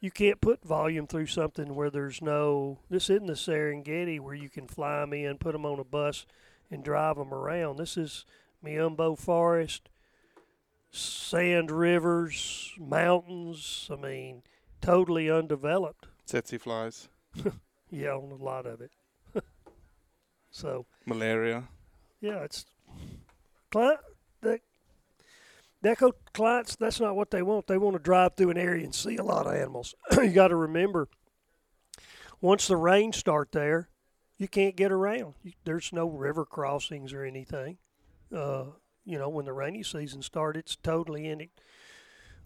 you 0.00 0.10
can't 0.10 0.40
put 0.40 0.64
volume 0.64 1.06
through 1.06 1.26
something 1.26 1.74
where 1.74 1.90
there's 1.90 2.20
no. 2.20 2.80
This 2.90 3.08
isn't 3.08 3.26
the 3.26 3.34
Serengeti 3.34 4.18
where 4.20 4.34
you 4.34 4.48
can 4.48 4.66
fly 4.66 5.00
them 5.00 5.12
in, 5.12 5.38
put 5.38 5.52
them 5.52 5.64
on 5.64 5.78
a 5.78 5.84
bus, 5.84 6.26
and 6.70 6.84
drive 6.84 7.16
them 7.16 7.32
around. 7.32 7.76
This 7.78 7.96
is 7.96 8.24
Miombo 8.64 9.16
Forest, 9.18 9.88
sand 10.90 11.70
rivers, 11.70 12.72
mountains. 12.78 13.88
I 13.90 13.96
mean, 13.96 14.42
totally 14.80 15.30
undeveloped. 15.30 16.08
Tsetse 16.26 16.60
flies, 16.60 17.08
Yeah, 17.90 18.14
on 18.14 18.32
a 18.32 18.42
lot 18.42 18.66
of 18.66 18.80
it. 18.80 18.90
so 20.50 20.86
malaria. 21.06 21.64
yeah, 22.20 22.38
it's 22.42 22.64
client 23.70 24.00
the 24.40 24.60
the 25.82 25.92
eco 25.92 26.12
clients. 26.32 26.76
That's 26.76 27.00
not 27.00 27.16
what 27.16 27.30
they 27.30 27.42
want. 27.42 27.66
They 27.66 27.78
want 27.78 27.96
to 27.96 28.02
drive 28.02 28.36
through 28.36 28.50
an 28.50 28.58
area 28.58 28.84
and 28.84 28.94
see 28.94 29.16
a 29.16 29.24
lot 29.24 29.46
of 29.46 29.54
animals. 29.54 29.94
you 30.12 30.30
got 30.30 30.48
to 30.48 30.56
remember, 30.56 31.08
once 32.40 32.66
the 32.66 32.76
rains 32.76 33.16
start 33.16 33.52
there, 33.52 33.88
you 34.38 34.48
can't 34.48 34.76
get 34.76 34.90
around. 34.90 35.34
You, 35.42 35.52
there's 35.64 35.92
no 35.92 36.06
river 36.08 36.44
crossings 36.44 37.12
or 37.12 37.24
anything. 37.24 37.78
Uh, 38.34 38.64
you 39.04 39.18
know, 39.18 39.28
when 39.28 39.44
the 39.44 39.52
rainy 39.52 39.82
season 39.82 40.22
starts, 40.22 40.58
it's 40.58 40.76
totally 40.76 41.28
in 41.28 41.40
it, 41.40 41.50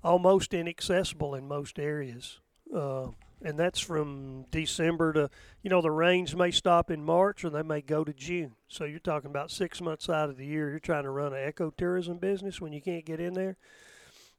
almost 0.03 0.55
inaccessible 0.55 1.35
in 1.35 1.47
most 1.47 1.79
areas. 1.79 2.41
Uh, 2.75 3.09
and 3.43 3.59
that's 3.59 3.81
from 3.81 4.47
December 4.51 5.13
to, 5.13 5.31
you 5.63 5.71
know, 5.71 5.83
the 5.83 5.91
rains 5.91 6.35
may 6.35 6.51
stop 6.51 6.91
in 6.91 7.05
March 7.05 7.45
or 7.45 7.51
they 7.51 7.63
may 7.63 7.83
go 7.83 8.03
to 8.03 8.13
June. 8.13 8.53
So 8.69 8.85
you're 8.85 8.99
talking 8.99 9.31
about 9.31 9.51
six 9.51 9.81
months 9.81 10.09
out 10.09 10.31
of 10.31 10.37
the 10.37 10.47
year. 10.47 10.71
You're 10.71 10.79
trying 10.79 11.05
to 11.05 11.11
run 11.11 11.35
an 11.35 11.53
ecotourism 11.53 12.19
business 12.19 12.61
when 12.61 12.73
you 12.73 12.81
can't 12.81 13.05
get 13.05 13.21
in 13.21 13.35
there. 13.35 13.57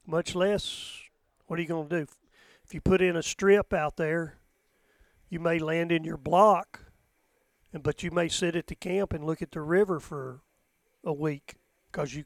Much 0.06 0.36
less, 0.36 1.02
what 1.46 1.60
are 1.60 1.62
you 1.62 1.68
going 1.68 1.90
to 1.90 2.00
do? 2.00 2.08
If 2.64 2.74
you 2.74 2.82
put 2.82 3.02
in 3.02 3.16
a 3.16 3.24
strip 3.24 3.72
out 3.72 3.98
there, 3.98 4.38
you 5.30 5.40
may 5.40 5.60
land 5.60 5.92
in 5.92 6.04
your 6.04 6.18
block, 6.18 6.80
and 7.74 7.84
but 7.84 8.04
you 8.04 8.12
may 8.12 8.30
sit 8.30 8.56
at 8.56 8.68
the 8.68 8.76
camp 8.76 9.14
and 9.14 9.26
look 9.26 9.42
at 9.42 9.52
the 9.52 9.62
river 9.62 10.00
for 10.00 10.42
a 11.04 11.14
week 11.14 11.56
because 11.92 12.16
you, 12.16 12.24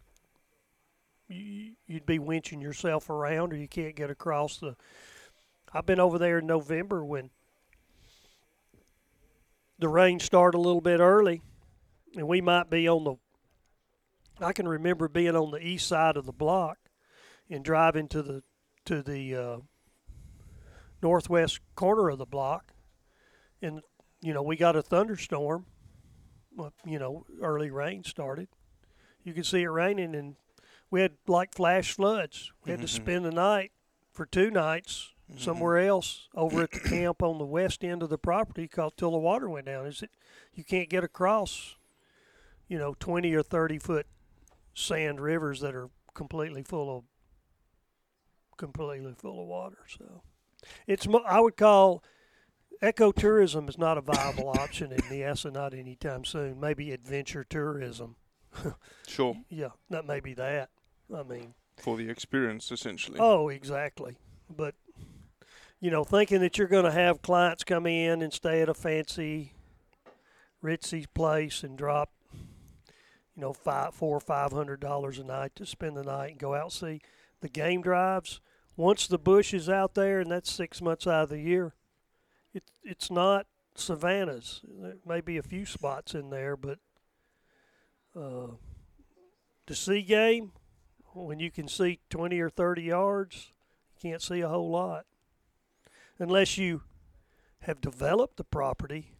you 1.27 1.73
you'd 1.87 2.05
be 2.05 2.19
winching 2.19 2.61
yourself 2.61 3.09
around 3.09 3.53
or 3.53 3.57
you 3.57 3.67
can't 3.67 3.95
get 3.95 4.09
across 4.09 4.57
the 4.57 4.75
I've 5.73 5.85
been 5.85 5.99
over 5.99 6.17
there 6.17 6.39
in 6.39 6.47
November 6.47 7.03
when 7.03 7.29
the 9.79 9.87
rain 9.87 10.19
started 10.19 10.57
a 10.57 10.61
little 10.61 10.81
bit 10.81 10.99
early, 10.99 11.41
and 12.15 12.27
we 12.27 12.41
might 12.41 12.69
be 12.69 12.87
on 12.89 13.03
the. 13.03 13.15
I 14.45 14.53
can 14.53 14.67
remember 14.67 15.07
being 15.07 15.35
on 15.35 15.51
the 15.51 15.65
east 15.65 15.87
side 15.87 16.17
of 16.17 16.25
the 16.25 16.33
block 16.33 16.77
and 17.49 17.63
driving 17.63 18.07
to 18.09 18.21
the 18.21 18.43
to 18.85 19.01
the 19.01 19.35
uh, 19.35 19.57
northwest 21.01 21.59
corner 21.75 22.09
of 22.09 22.17
the 22.17 22.25
block, 22.25 22.73
and 23.61 23.81
you 24.21 24.33
know 24.33 24.43
we 24.43 24.57
got 24.57 24.75
a 24.75 24.81
thunderstorm. 24.81 25.65
Well, 26.53 26.73
You 26.85 26.99
know, 26.99 27.25
early 27.41 27.71
rain 27.71 28.03
started. 28.03 28.49
You 29.23 29.33
could 29.33 29.45
see 29.45 29.61
it 29.61 29.69
raining, 29.69 30.15
and 30.15 30.35
we 30.89 30.99
had 30.99 31.13
like 31.27 31.53
flash 31.53 31.93
floods. 31.93 32.51
We 32.65 32.71
had 32.71 32.81
to 32.81 32.87
spend 32.89 33.23
the 33.23 33.31
night 33.31 33.71
for 34.11 34.25
two 34.25 34.51
nights 34.51 35.13
Mm-hmm. 35.31 35.43
somewhere 35.43 35.79
else 35.79 36.27
over 36.35 36.63
at 36.63 36.71
the 36.71 36.79
camp 36.89 37.23
on 37.23 37.37
the 37.37 37.45
west 37.45 37.83
end 37.85 38.03
of 38.03 38.09
the 38.09 38.17
property 38.17 38.67
called 38.67 38.97
till 38.97 39.11
the 39.11 39.17
water 39.17 39.49
went 39.49 39.65
down. 39.65 39.85
Is 39.85 40.01
it 40.01 40.11
you 40.53 40.63
can't 40.63 40.89
get 40.89 41.03
across 41.05 41.75
you 42.71 42.77
know, 42.77 42.95
20 43.01 43.33
or 43.33 43.43
30 43.43 43.79
foot 43.79 44.07
sand 44.73 45.19
rivers 45.19 45.59
that 45.59 45.75
are 45.75 45.89
completely 46.13 46.63
full 46.63 46.97
of 46.97 47.03
completely 48.57 49.13
full 49.17 49.41
of 49.41 49.47
water. 49.47 49.79
So 49.89 50.21
it's 50.87 51.05
I 51.27 51.41
would 51.41 51.57
call 51.57 52.01
ecotourism 52.81 53.67
is 53.67 53.77
not 53.77 53.97
a 53.97 54.01
viable 54.01 54.49
option 54.57 54.93
in 54.93 54.99
Niassa 54.99 55.51
not 55.51 55.73
anytime 55.73 56.23
soon. 56.23 56.61
Maybe 56.61 56.91
adventure 56.93 57.43
tourism. 57.43 58.15
Sure. 59.07 59.35
Yeah, 59.49 59.71
that 59.89 60.05
may 60.05 60.21
be 60.21 60.33
that. 60.35 60.69
I 61.13 61.23
mean, 61.23 61.53
For 61.75 61.97
the 61.97 62.09
experience, 62.09 62.71
essentially. 62.71 63.17
Oh, 63.19 63.49
exactly. 63.49 64.15
But 64.49 64.75
you 65.81 65.89
know, 65.89 66.03
thinking 66.03 66.41
that 66.41 66.59
you're 66.59 66.67
going 66.67 66.85
to 66.85 66.91
have 66.91 67.23
clients 67.23 67.63
come 67.63 67.87
in 67.87 68.21
and 68.21 68.31
stay 68.31 68.61
at 68.61 68.69
a 68.69 68.73
fancy 68.73 69.53
ritzy 70.63 71.07
place 71.15 71.63
and 71.63 71.75
drop, 71.75 72.11
you 73.35 73.41
know, 73.41 73.51
five, 73.51 73.95
four 73.95 74.15
or 74.15 74.21
five 74.21 74.51
hundred 74.51 74.79
dollars 74.79 75.17
a 75.17 75.23
night 75.23 75.55
to 75.55 75.65
spend 75.65 75.97
the 75.97 76.03
night 76.03 76.31
and 76.31 76.39
go 76.39 76.53
out 76.53 76.65
and 76.65 76.71
see 76.71 77.01
the 77.41 77.49
game 77.49 77.81
drives. 77.81 78.39
Once 78.77 79.07
the 79.07 79.17
bush 79.17 79.55
is 79.55 79.67
out 79.67 79.95
there, 79.95 80.19
and 80.19 80.31
that's 80.31 80.51
six 80.51 80.81
months 80.81 81.07
out 81.07 81.23
of 81.23 81.29
the 81.29 81.39
year, 81.39 81.73
it 82.53 82.63
it's 82.83 83.09
not 83.09 83.47
savannas. 83.73 84.61
There 84.63 84.97
may 85.03 85.19
be 85.19 85.37
a 85.37 85.43
few 85.43 85.65
spots 85.65 86.13
in 86.13 86.29
there, 86.29 86.55
but 86.55 86.77
uh, 88.15 88.47
the 89.65 89.75
sea 89.75 90.03
game, 90.03 90.51
when 91.13 91.39
you 91.39 91.49
can 91.49 91.67
see 91.67 91.99
20 92.11 92.39
or 92.39 92.51
30 92.51 92.83
yards, 92.83 93.51
you 93.95 94.11
can't 94.11 94.21
see 94.21 94.41
a 94.41 94.47
whole 94.49 94.69
lot. 94.69 95.05
Unless 96.21 96.55
you 96.59 96.83
have 97.61 97.81
developed 97.81 98.37
the 98.37 98.43
property. 98.43 99.15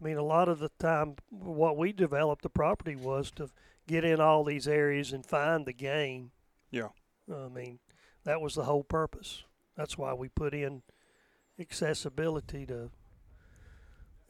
I 0.00 0.04
mean, 0.04 0.16
a 0.16 0.22
lot 0.22 0.48
of 0.48 0.58
the 0.58 0.70
time, 0.78 1.16
what 1.28 1.76
we 1.76 1.92
developed 1.92 2.40
the 2.42 2.48
property 2.48 2.96
was 2.96 3.30
to 3.32 3.50
get 3.86 4.04
in 4.04 4.18
all 4.18 4.42
these 4.42 4.66
areas 4.66 5.12
and 5.12 5.24
find 5.26 5.66
the 5.66 5.74
game. 5.74 6.30
Yeah. 6.70 6.88
I 7.30 7.48
mean, 7.48 7.78
that 8.24 8.40
was 8.40 8.54
the 8.54 8.64
whole 8.64 8.84
purpose. 8.84 9.44
That's 9.76 9.98
why 9.98 10.14
we 10.14 10.28
put 10.30 10.54
in 10.54 10.80
accessibility 11.60 12.64
to. 12.64 12.90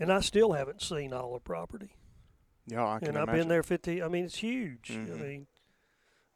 And 0.01 0.13
I 0.13 0.19
still 0.19 0.55
haven't 0.55 0.83
seen 0.83 1.13
all 1.13 1.35
the 1.35 1.41
property. 1.41 1.91
Yeah, 2.67 2.87
I 2.87 2.99
can 2.99 3.09
and 3.09 3.19
I've 3.19 3.25
imagine. 3.29 3.41
been 3.43 3.49
there 3.51 3.63
50. 3.63 4.03
I 4.03 4.09
mean, 4.09 4.25
it's 4.25 4.39
huge. 4.39 4.91
I 4.91 4.95
Mhm. 4.95 5.21
mean, 5.21 5.47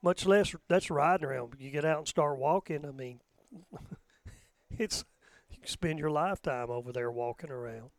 much 0.03 0.25
less 0.25 0.55
that's 0.69 0.89
riding 0.89 1.27
around. 1.27 1.57
You 1.59 1.71
get 1.73 1.85
out 1.85 1.99
and 1.99 2.09
start 2.09 2.39
walking. 2.39 2.85
I 2.85 2.93
mean, 2.93 3.21
it's 4.71 5.05
spend 5.65 5.99
your 5.99 6.11
lifetime 6.11 6.71
over 6.71 6.93
there 6.93 7.11
walking 7.11 7.51
around. 7.51 7.91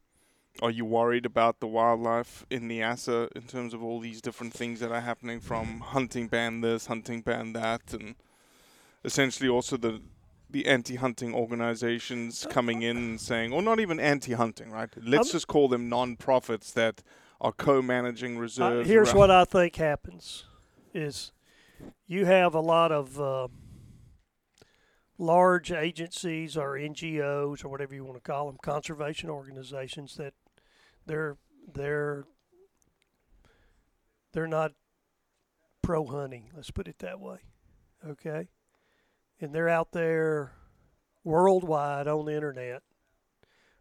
Are 0.62 0.69
you 0.71 0.86
worried 0.86 1.26
about 1.26 1.60
the 1.60 1.67
wildlife 1.67 2.45
in 2.49 2.67
the 2.67 2.80
Niassa 2.80 3.32
in 3.36 3.43
terms 3.43 3.73
of 3.73 3.84
all 3.84 3.99
these 3.99 4.21
different 4.21 4.54
things 4.54 4.80
that 4.82 4.91
are 4.91 5.02
happening 5.02 5.39
from 5.39 5.80
hunting 5.80 6.28
ban 6.28 6.62
this, 6.62 6.86
hunting 6.86 7.21
ban 7.21 7.54
that, 7.54 7.93
and 7.93 8.15
essentially 9.04 9.49
also 9.49 9.78
the 9.78 10.02
the 10.49 10.67
anti-hunting 10.67 11.34
organizations 11.34 12.45
coming 12.52 12.84
in 12.84 12.95
and 12.95 13.19
saying, 13.19 13.52
or 13.52 13.63
not 13.63 13.80
even 13.80 13.99
anti-hunting, 13.99 14.69
right? 14.69 14.89
Let's 14.97 15.30
I'm- 15.30 15.32
just 15.32 15.47
call 15.47 15.67
them 15.67 15.89
non-profits 15.89 16.71
that 16.73 17.02
are 17.41 17.52
co-managing 17.52 18.38
Uh, 18.38 18.41
reserves. 18.41 18.88
here's 18.88 19.08
around- 19.10 19.17
what 19.17 19.32
I 19.32 19.45
think 19.45 19.76
happens: 19.78 20.45
is 20.93 21.32
you 22.06 22.26
have 22.26 22.54
a 22.54 22.60
lot 22.60 22.91
of 22.91 23.19
uh, 23.19 23.47
large 25.17 25.71
agencies 25.71 26.58
or 26.58 26.73
NGOs 26.73 27.63
or 27.63 27.69
whatever 27.69 27.93
you 27.93 28.04
want 28.04 28.15
to 28.15 28.32
call 28.32 28.47
them, 28.47 28.58
conservation 28.62 29.30
organizations 29.30 30.15
that 30.15 30.34
they're 31.06 31.38
they're 31.73 32.26
they're 34.34 34.47
not 34.47 34.73
pro 35.82 36.06
hunting. 36.06 36.49
Let's 36.56 36.71
put 36.71 36.88
it 36.88 36.99
that 36.99 37.19
way. 37.19 37.38
Okay, 38.08 38.49
and 39.39 39.54
they're 39.54 39.69
out 39.69 39.91
there 39.91 40.54
worldwide 41.23 42.08
on 42.08 42.26
the 42.26 42.34
internet 42.34 42.82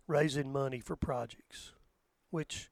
raising 0.06 0.52
money 0.52 0.80
for 0.80 0.96
projects, 0.96 1.72
which 2.30 2.70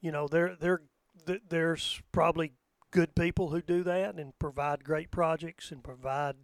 you 0.00 0.10
know 0.10 0.26
there 0.28 0.56
there 0.58 0.82
th- 1.26 1.42
there's 1.48 2.02
probably 2.12 2.52
good 2.90 3.14
people 3.14 3.50
who 3.50 3.60
do 3.60 3.82
that 3.82 4.14
and 4.14 4.38
provide 4.38 4.84
great 4.84 5.10
projects 5.10 5.70
and 5.70 5.82
provide 5.84 6.34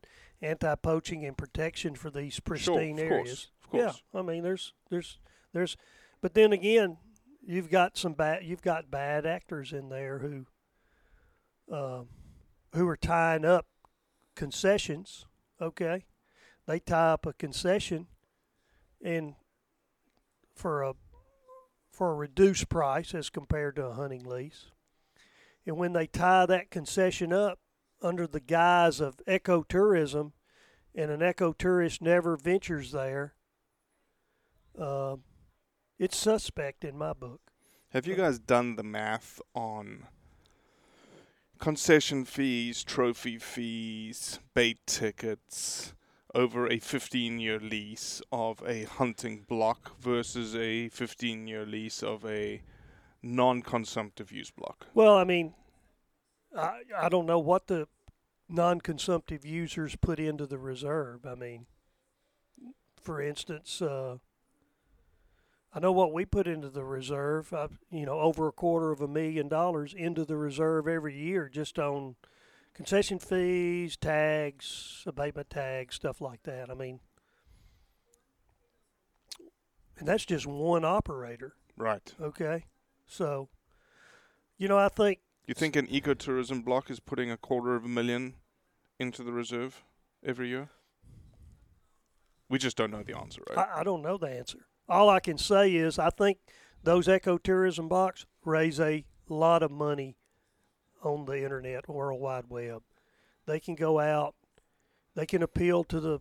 anti-poaching 0.42 1.24
and 1.24 1.37
protection 1.37 1.94
for 1.94 2.11
these 2.11 2.40
pristine 2.40 2.98
of 2.98 3.05
areas. 3.05 3.28
course, 3.28 3.48
of 3.62 3.70
course. 3.70 4.02
Yeah, 4.12 4.20
I 4.20 4.22
mean 4.22 4.42
there's 4.42 4.74
there's 4.90 5.18
there's 5.52 5.76
but 6.20 6.35
then 6.35 6.52
again, 6.52 6.98
you've 7.44 7.70
got 7.70 7.96
some 7.96 8.12
bad 8.12 8.44
you've 8.44 8.62
got 8.62 8.90
bad 8.90 9.24
actors 9.24 9.72
in 9.72 9.88
there 9.88 10.18
who 10.18 10.46
um, 11.74 12.09
who 12.74 12.87
are 12.88 12.96
tying 12.96 13.44
up 13.44 13.66
concessions, 14.35 15.26
okay? 15.61 16.05
They 16.66 16.78
tie 16.78 17.12
up 17.12 17.26
a 17.26 17.33
concession 17.33 18.07
and 19.02 19.35
for 20.55 20.83
a 20.83 20.94
for 21.90 22.12
a 22.12 22.14
reduced 22.14 22.68
price 22.68 23.14
as 23.14 23.31
compared 23.31 23.76
to 23.76 23.87
a 23.87 23.94
hunting 23.94 24.24
lease. 24.24 24.66
And 25.66 25.76
when 25.76 25.92
they 25.92 26.07
tie 26.07 26.46
that 26.46 26.70
concession 26.70 27.33
up 27.33 27.59
under 28.03 28.27
the 28.27 28.41
guise 28.41 29.01
of 29.01 29.17
ecotourism, 29.27 30.33
and 30.95 31.11
an 31.11 31.21
ecotourist 31.21 32.03
never 32.03 32.37
ventures 32.37 32.93
there, 32.93 33.35
uh, 34.79 35.17
it's 35.99 36.17
suspect 36.17 36.85
in 36.85 36.97
my 36.97 37.12
book. 37.12 37.41
Have 37.91 38.07
you 38.07 38.15
guys 38.15 38.38
done 38.38 38.77
the 38.77 38.83
math 38.83 39.41
on 39.55 40.07
concession 41.59 42.25
fees, 42.25 42.83
trophy 42.83 43.38
fees, 43.38 44.41
bait 44.55 44.79
tickets 44.87 45.95
over 46.35 46.67
a 46.67 46.79
15 46.79 47.38
year 47.38 47.61
lease 47.61 48.23
of 48.33 48.62
a 48.67 48.85
hunting 48.85 49.45
block 49.47 49.93
versus 50.01 50.57
a 50.57 50.88
15 50.88 51.47
year 51.47 51.67
lease 51.67 52.03
of 52.03 52.25
a 52.25 52.62
non 53.23 53.62
consumptive 53.62 54.33
use 54.33 54.51
block? 54.51 54.87
Well, 54.95 55.17
I 55.17 55.25
mean, 55.25 55.55
I 56.57 56.83
I 56.97 57.09
don't 57.09 57.27
know 57.27 57.38
what 57.38 57.67
the 57.67 57.88
non-consumptive 58.49 59.47
users 59.47 59.97
put 59.97 60.19
into 60.19 60.47
the 60.47 60.59
reserve. 60.59 61.25
I 61.27 61.35
mean, 61.35 61.67
for 63.01 63.21
instance, 63.21 63.81
uh, 63.81 64.19
I 65.75 65.81
know 65.81 65.93
what 65.93 66.12
we 66.12 66.25
put 66.25 66.47
into 66.47 66.69
the 66.69 66.85
reserve. 66.85 67.53
I, 67.53 67.69
you 67.91 68.05
know, 68.05 68.21
over 68.21 68.47
a 68.49 68.53
quarter 68.53 68.93
of 68.93 69.01
a 69.01 69.09
million 69.09 69.49
dollars 69.49 69.95
into 69.95 70.25
the 70.25 70.37
reserve 70.37 70.87
every 70.87 71.19
year, 71.19 71.49
just 71.49 71.79
on 71.79 72.17
concession 72.75 73.19
fees, 73.19 73.97
tags, 73.97 75.03
abatement 75.07 75.49
tags, 75.49 75.95
stuff 75.95 76.21
like 76.21 76.43
that. 76.43 76.71
I 76.71 76.75
mean, 76.75 77.01
and 79.99 80.07
that's 80.07 80.27
just 80.27 80.47
one 80.47 80.85
operator. 80.85 81.55
Right. 81.77 82.12
Okay, 82.21 82.67
so 83.07 83.49
you 84.59 84.69
know, 84.69 84.79
I 84.79 84.88
think 84.88 85.21
You 85.46 85.55
think 85.55 85.74
an 85.76 85.88
ecotourism 85.88 86.64
block 86.64 86.90
is 86.90 87.00
putting 87.00 87.31
a 87.31 87.37
quarter 87.37 87.74
of 87.74 87.85
a 87.85 87.88
million 87.88 88.35
into 88.98 89.24
the 89.24 89.33
reserve 89.33 89.83
every 90.24 90.48
year? 90.48 90.68
We 92.48 92.59
just 92.59 92.76
don't 92.76 92.90
know 92.90 93.02
the 93.02 93.16
answer, 93.16 93.42
right? 93.48 93.59
I, 93.59 93.81
I 93.81 93.85
don't 93.85 94.02
know 94.02 94.18
the 94.18 94.28
answer. 94.28 94.66
All 94.88 95.09
I 95.09 95.20
can 95.20 95.38
say 95.38 95.74
is 95.74 95.98
I 95.98 96.11
think 96.11 96.38
those 96.83 97.09
ecotourism 97.09 97.88
blocks 97.88 98.26
raise 98.44 98.78
a 98.78 99.05
lot 99.28 99.62
of 99.62 99.70
money 99.70 100.16
on 101.02 101.24
the 101.24 101.42
internet, 101.42 101.88
World 101.88 102.20
Wide 102.20 102.44
Web. 102.48 102.83
They 103.46 103.59
can 103.59 103.74
go 103.74 103.98
out, 103.98 104.35
they 105.16 105.26
can 105.26 105.42
appeal 105.42 105.83
to 105.85 105.98
the 105.98 106.20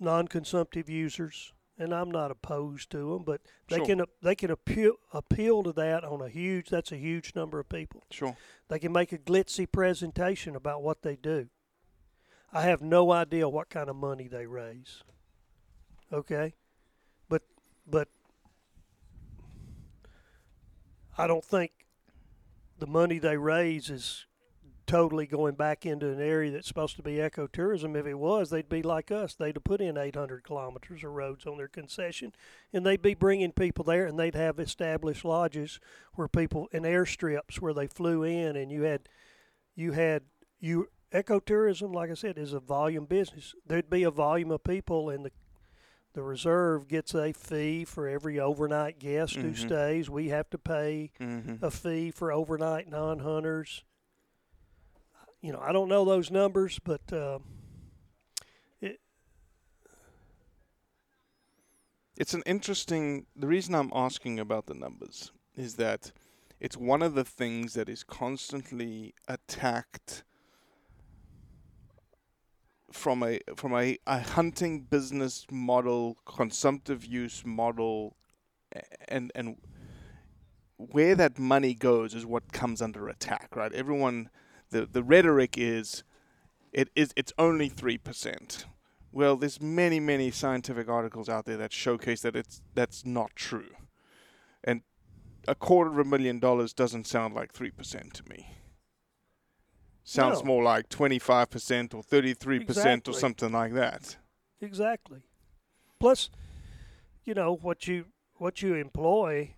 non-consumptive 0.00 0.88
users, 0.88 1.52
and 1.78 1.94
I'm 1.94 2.10
not 2.10 2.30
opposed 2.30 2.90
to 2.90 3.12
them, 3.12 3.22
but 3.24 3.42
they 3.68 3.76
Sure. 3.76 3.86
can 3.86 4.04
they 4.22 4.34
can 4.34 4.50
appeal 4.50 4.94
appeal 5.12 5.62
to 5.62 5.72
that 5.72 6.04
on 6.04 6.20
a 6.22 6.28
huge 6.28 6.70
that's 6.70 6.92
a 6.92 6.96
huge 6.96 7.34
number 7.34 7.60
of 7.60 7.68
people. 7.68 8.02
Sure. 8.10 8.36
They 8.68 8.78
can 8.78 8.92
make 8.92 9.12
a 9.12 9.18
glitzy 9.18 9.70
presentation 9.70 10.56
about 10.56 10.82
what 10.82 11.02
they 11.02 11.16
do. 11.16 11.48
I 12.52 12.62
have 12.62 12.80
no 12.80 13.12
idea 13.12 13.48
what 13.48 13.68
kind 13.68 13.90
of 13.90 13.96
money 13.96 14.28
they 14.28 14.46
raise. 14.46 15.02
Okay? 16.12 16.54
But 17.28 17.42
but 17.86 18.08
I 21.18 21.26
don't 21.26 21.44
think 21.44 21.72
the 22.78 22.86
money 22.86 23.18
they 23.18 23.36
raise 23.36 23.90
is 23.90 24.26
totally 24.86 25.26
going 25.26 25.54
back 25.54 25.84
into 25.84 26.08
an 26.10 26.20
area 26.20 26.50
that's 26.50 26.68
supposed 26.68 26.96
to 26.96 27.02
be 27.02 27.14
ecotourism. 27.16 27.96
If 27.96 28.06
it 28.06 28.14
was, 28.14 28.50
they'd 28.50 28.68
be 28.68 28.82
like 28.82 29.10
us. 29.10 29.34
They'd 29.34 29.56
have 29.56 29.64
put 29.64 29.80
in 29.80 29.96
800 29.98 30.44
kilometers 30.44 31.02
of 31.04 31.12
roads 31.12 31.46
on 31.46 31.56
their 31.56 31.68
concession, 31.68 32.32
and 32.72 32.86
they'd 32.86 33.02
be 33.02 33.14
bringing 33.14 33.52
people 33.52 33.84
there, 33.84 34.06
and 34.06 34.18
they'd 34.18 34.34
have 34.34 34.58
established 34.58 35.24
lodges 35.24 35.80
where 36.14 36.28
people 36.28 36.68
and 36.72 36.84
airstrips 36.84 37.60
where 37.60 37.74
they 37.74 37.86
flew 37.86 38.22
in, 38.22 38.56
and 38.56 38.70
you 38.70 38.82
had 38.82 39.08
you 39.74 39.92
had 39.92 40.22
you 40.60 40.88
ecotourism. 41.12 41.94
Like 41.94 42.10
I 42.10 42.14
said, 42.14 42.38
is 42.38 42.52
a 42.52 42.60
volume 42.60 43.04
business. 43.06 43.54
There'd 43.66 43.90
be 43.90 44.04
a 44.04 44.10
volume 44.10 44.50
of 44.50 44.64
people, 44.64 45.10
and 45.10 45.24
the 45.24 45.32
the 46.14 46.22
reserve 46.22 46.88
gets 46.88 47.14
a 47.14 47.30
fee 47.30 47.84
for 47.84 48.08
every 48.08 48.40
overnight 48.40 48.98
guest 48.98 49.34
who 49.36 49.50
Mhm. 49.50 49.56
stays. 49.58 50.08
We 50.08 50.30
have 50.30 50.48
to 50.48 50.56
pay 50.56 51.10
Mhm. 51.20 51.62
a 51.62 51.70
fee 51.70 52.10
for 52.10 52.32
overnight 52.32 52.88
non-hunters. 52.88 53.84
You 55.46 55.52
know, 55.52 55.60
I 55.60 55.70
don't 55.70 55.88
know 55.88 56.04
those 56.04 56.28
numbers, 56.28 56.80
but 56.82 57.12
uh, 57.12 57.38
it, 58.80 58.98
It's 62.16 62.34
an 62.34 62.42
interesting. 62.46 63.26
The 63.36 63.46
reason 63.46 63.76
I'm 63.76 63.92
asking 63.94 64.40
about 64.40 64.66
the 64.66 64.74
numbers 64.74 65.30
is 65.54 65.76
that 65.76 66.10
it's 66.58 66.76
one 66.76 67.00
of 67.00 67.14
the 67.14 67.22
things 67.22 67.74
that 67.74 67.88
is 67.88 68.02
constantly 68.02 69.14
attacked 69.28 70.24
from 72.90 73.22
a 73.22 73.38
from 73.54 73.72
a, 73.72 73.98
a 74.04 74.18
hunting 74.18 74.80
business 74.80 75.46
model, 75.48 76.16
consumptive 76.26 77.04
use 77.04 77.44
model, 77.46 78.16
and 79.06 79.30
and 79.36 79.58
where 80.76 81.14
that 81.14 81.38
money 81.38 81.72
goes 81.72 82.14
is 82.14 82.26
what 82.26 82.50
comes 82.50 82.82
under 82.82 83.06
attack, 83.08 83.54
right? 83.54 83.72
Everyone, 83.72 84.28
the 84.70 84.86
the 84.86 85.02
rhetoric 85.02 85.56
is, 85.58 86.02
it 86.72 86.88
is 86.94 87.12
it's 87.16 87.32
only 87.38 87.68
three 87.68 87.98
percent. 87.98 88.66
Well, 89.12 89.36
there's 89.36 89.62
many, 89.62 89.98
many 89.98 90.30
scientific 90.30 90.88
articles 90.90 91.28
out 91.28 91.46
there 91.46 91.56
that 91.56 91.72
showcase 91.72 92.20
that 92.22 92.36
it's 92.36 92.60
that's 92.74 93.04
not 93.06 93.34
true, 93.34 93.70
and 94.62 94.82
a 95.48 95.54
quarter 95.54 95.90
of 95.90 95.98
a 95.98 96.04
million 96.04 96.38
dollars 96.38 96.72
doesn't 96.74 97.06
sound 97.06 97.34
like 97.34 97.52
three 97.52 97.70
percent 97.70 98.12
to 98.14 98.28
me. 98.28 98.50
Sounds 100.04 100.40
No. 100.40 100.46
more 100.46 100.62
like 100.62 100.88
twenty-five 100.88 101.50
percent 101.50 101.94
or 101.94 102.02
thirty-three 102.02 102.60
percent 102.64 103.08
or 103.08 103.12
something 103.14 103.52
like 103.52 103.72
that. 103.74 104.16
exactly. 104.60 105.22
Plus, 105.98 106.28
you 107.24 107.34
know 107.34 107.54
what 107.56 107.88
you 107.88 108.06
what 108.34 108.60
you 108.62 108.74
employ, 108.74 109.54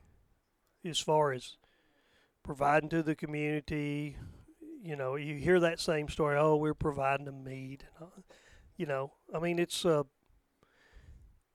as 0.85 1.01
far 1.01 1.33
as 1.33 1.57
providing 2.45 2.89
to 2.91 3.03
the 3.03 3.17
community. 3.17 4.17
You 4.83 4.97
know, 4.97 5.17
you 5.17 5.37
hear 5.37 5.59
that 5.61 5.81
same 5.81 6.09
story. 6.09 6.37
Oh, 6.39 6.57
we're 6.57 6.75
providing 6.75 7.27
them 7.27 7.43
meat. 7.45 7.85
You 8.77 8.87
know, 8.87 9.13
I 9.35 9.39
mean, 9.41 9.59
it's 9.59 9.85
a 9.85 10.07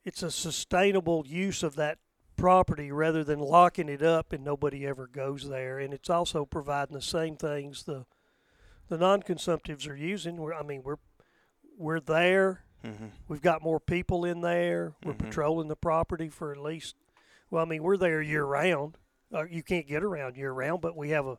it's 0.03 0.23
a 0.23 0.31
sustainable 0.31 1.23
use 1.25 1.63
of 1.63 1.75
that 1.75 1.99
property 2.35 2.91
rather 2.91 3.23
than 3.23 3.39
locking 3.39 3.87
it 3.87 4.01
up 4.01 4.33
and 4.33 4.43
nobody 4.43 4.85
ever 4.85 5.07
goes 5.07 5.47
there. 5.47 5.79
And 5.79 5.93
it's 5.93 6.09
also 6.09 6.45
providing 6.45 6.95
the 6.95 7.01
same 7.01 7.35
things 7.37 7.83
the 7.83 8.05
the 8.89 8.97
non-consumptives 8.97 9.87
are 9.89 9.95
using. 9.95 10.35
We're, 10.37 10.53
I 10.53 10.63
mean, 10.63 10.81
we're 10.83 10.97
we're 11.77 12.01
there. 12.01 12.65
Mm-hmm. 12.83 13.05
We've 13.29 13.41
got 13.41 13.63
more 13.63 13.79
people 13.79 14.25
in 14.25 14.41
there. 14.41 14.93
We're 15.05 15.13
Mhm. 15.13 15.19
patrolling 15.19 15.69
the 15.69 15.75
property 15.77 16.27
for 16.27 16.51
at 16.51 16.57
least. 16.57 16.95
Well, 17.49 17.63
I 17.63 17.65
mean, 17.65 17.81
we're 17.83 17.95
there 17.97 18.21
year 18.21 18.43
round. 18.43 18.97
Uh, 19.33 19.45
you 19.45 19.63
can't 19.63 19.87
get 19.87 20.03
around 20.03 20.35
year 20.35 20.51
round, 20.51 20.81
but 20.81 20.97
we 20.97 21.09
have 21.11 21.25
a 21.25 21.37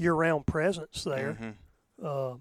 year 0.00 0.14
round 0.14 0.46
presence 0.46 1.04
there. 1.04 1.34
Mhm. 1.34 1.54
Uh, 2.02 2.36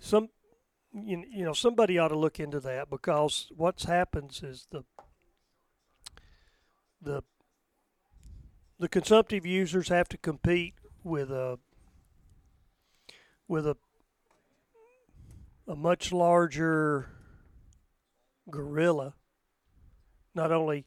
some, 0.00 0.28
you, 0.92 1.24
you 1.30 1.44
know, 1.44 1.54
somebody 1.54 1.98
ought 1.98 2.08
to 2.08 2.18
look 2.18 2.38
into 2.38 2.60
that 2.60 2.90
because 2.90 3.50
what's 3.56 3.84
happens 3.84 4.42
is 4.42 4.66
the 4.70 4.84
the 7.00 7.22
the 8.78 8.88
consumptive 8.88 9.46
users 9.46 9.88
have 9.88 10.08
to 10.08 10.18
compete 10.18 10.74
with 11.02 11.30
a 11.30 11.58
with 13.48 13.66
a 13.66 13.76
a 15.66 15.74
much 15.74 16.12
larger 16.12 17.08
gorilla. 18.50 19.14
Not 20.34 20.52
only 20.52 20.84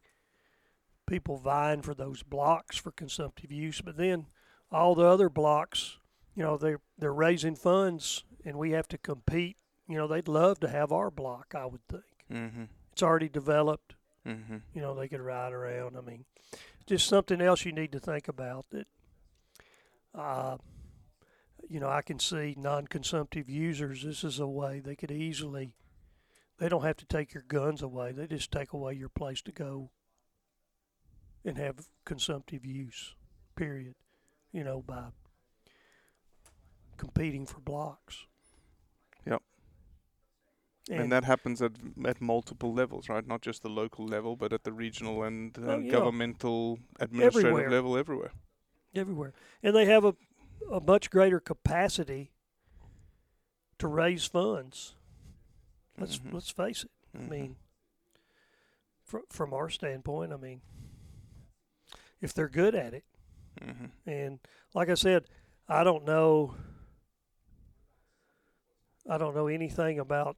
people 1.08 1.38
vying 1.38 1.82
for 1.82 1.96
those 1.96 2.22
blocks 2.22 2.78
for 2.78 2.92
consumptive 2.92 3.52
use, 3.52 3.82
but 3.82 3.98
then 3.98 4.28
all 4.72 4.94
the 4.94 5.06
other 5.06 5.30
blocks, 5.30 5.98
you 6.36 6.44
know, 6.44 6.58
they're 6.58 6.82
they're 7.00 7.14
raising 7.14 7.56
funds, 7.56 8.24
and 8.46 8.58
we 8.58 8.72
have 8.72 8.88
to 8.90 8.98
compete. 8.98 9.58
You 9.88 9.96
know, 9.98 10.08
they'd 10.08 10.28
love 10.28 10.60
to 10.60 10.68
have 10.70 10.92
our 10.92 11.10
block. 11.10 11.54
I 11.56 11.66
would 11.66 11.86
think 11.90 12.04
Mm-hmm. 12.32 12.64
it's 12.92 13.02
already 13.02 13.30
developed. 13.30 13.96
Mm-hmm. 14.28 14.58
You 14.74 14.82
know, 14.82 14.94
they 14.94 15.08
could 15.08 15.22
ride 15.22 15.54
around. 15.54 15.96
I 15.98 16.02
mean, 16.02 16.26
just 16.86 17.08
something 17.08 17.40
else 17.40 17.64
you 17.64 17.72
need 17.72 17.94
to 17.94 18.00
think 18.02 18.28
about 18.28 18.66
that. 18.72 18.88
Uh, 20.14 20.58
you 21.70 21.80
know, 21.80 21.88
I 21.90 22.02
can 22.02 22.20
see 22.20 22.54
non-consumptive 22.58 23.50
users. 23.50 24.04
This 24.04 24.24
is 24.26 24.40
a 24.40 24.48
way 24.48 24.82
they 24.82 24.96
could 24.96 25.12
easily. 25.12 25.74
They 26.60 26.68
don't 26.70 26.84
have 26.84 26.98
to 26.98 27.06
take 27.06 27.34
your 27.34 27.44
guns 27.48 27.82
away. 27.82 28.12
They 28.12 28.28
just 28.28 28.52
take 28.52 28.74
away 28.74 28.94
your 28.94 29.10
place 29.10 29.42
to 29.44 29.52
go 29.54 29.92
and 31.48 31.58
have 31.58 31.88
consumptive 32.06 32.66
use. 32.66 33.16
Period. 33.56 33.96
You 34.52 34.64
know, 34.64 34.82
by 34.82 35.06
competing 36.98 37.46
for 37.46 37.60
blocks. 37.60 38.26
Yep. 39.26 39.42
And, 40.90 41.12
that 41.12 41.24
happens 41.26 41.62
at 41.62 41.74
at 42.06 42.22
multiple 42.22 42.74
levels, 42.74 43.10
right? 43.10 43.26
Not 43.28 43.42
just 43.42 43.62
the 43.64 43.70
local 43.70 44.06
level, 44.06 44.36
but 44.36 44.54
at 44.54 44.64
the 44.64 44.72
regional 44.72 45.24
and, 45.24 45.58
Oh, 45.62 45.70
and 45.70 45.86
yeah. 45.86 45.92
governmental, 45.92 46.80
administrative 47.00 47.52
Everywhere. 47.52 47.70
level, 47.72 47.98
everywhere. 47.98 48.32
everywhere, 48.96 49.34
and 49.64 49.76
they 49.76 49.86
have 49.86 50.06
a 50.06 50.16
a 50.72 50.80
much 50.82 51.10
greater 51.12 51.40
capacity 51.40 52.32
to 53.78 53.88
raise 53.88 54.26
funds. 54.26 54.96
Let's 56.00 56.18
Mhm. 56.18 56.34
let's 56.34 56.50
face 56.50 56.84
it. 56.84 56.92
I 57.14 57.18
Mhm. 57.20 57.30
mean, 57.30 57.56
fr- 59.04 59.28
from 59.30 59.54
our 59.54 59.70
standpoint, 59.70 60.34
I 60.34 60.38
mean, 60.38 60.62
if 62.22 62.34
they're 62.34 62.50
good 62.50 62.76
at 62.76 62.94
it, 62.94 63.06
Mhm. 63.62 63.92
and 64.06 64.40
like 64.74 64.90
I 64.90 64.94
said, 64.96 65.26
I 65.68 65.84
don't 65.84 66.06
know. 66.06 66.56
I 69.10 69.18
don't 69.18 69.36
know 69.36 69.48
anything 69.48 70.00
about 70.00 70.38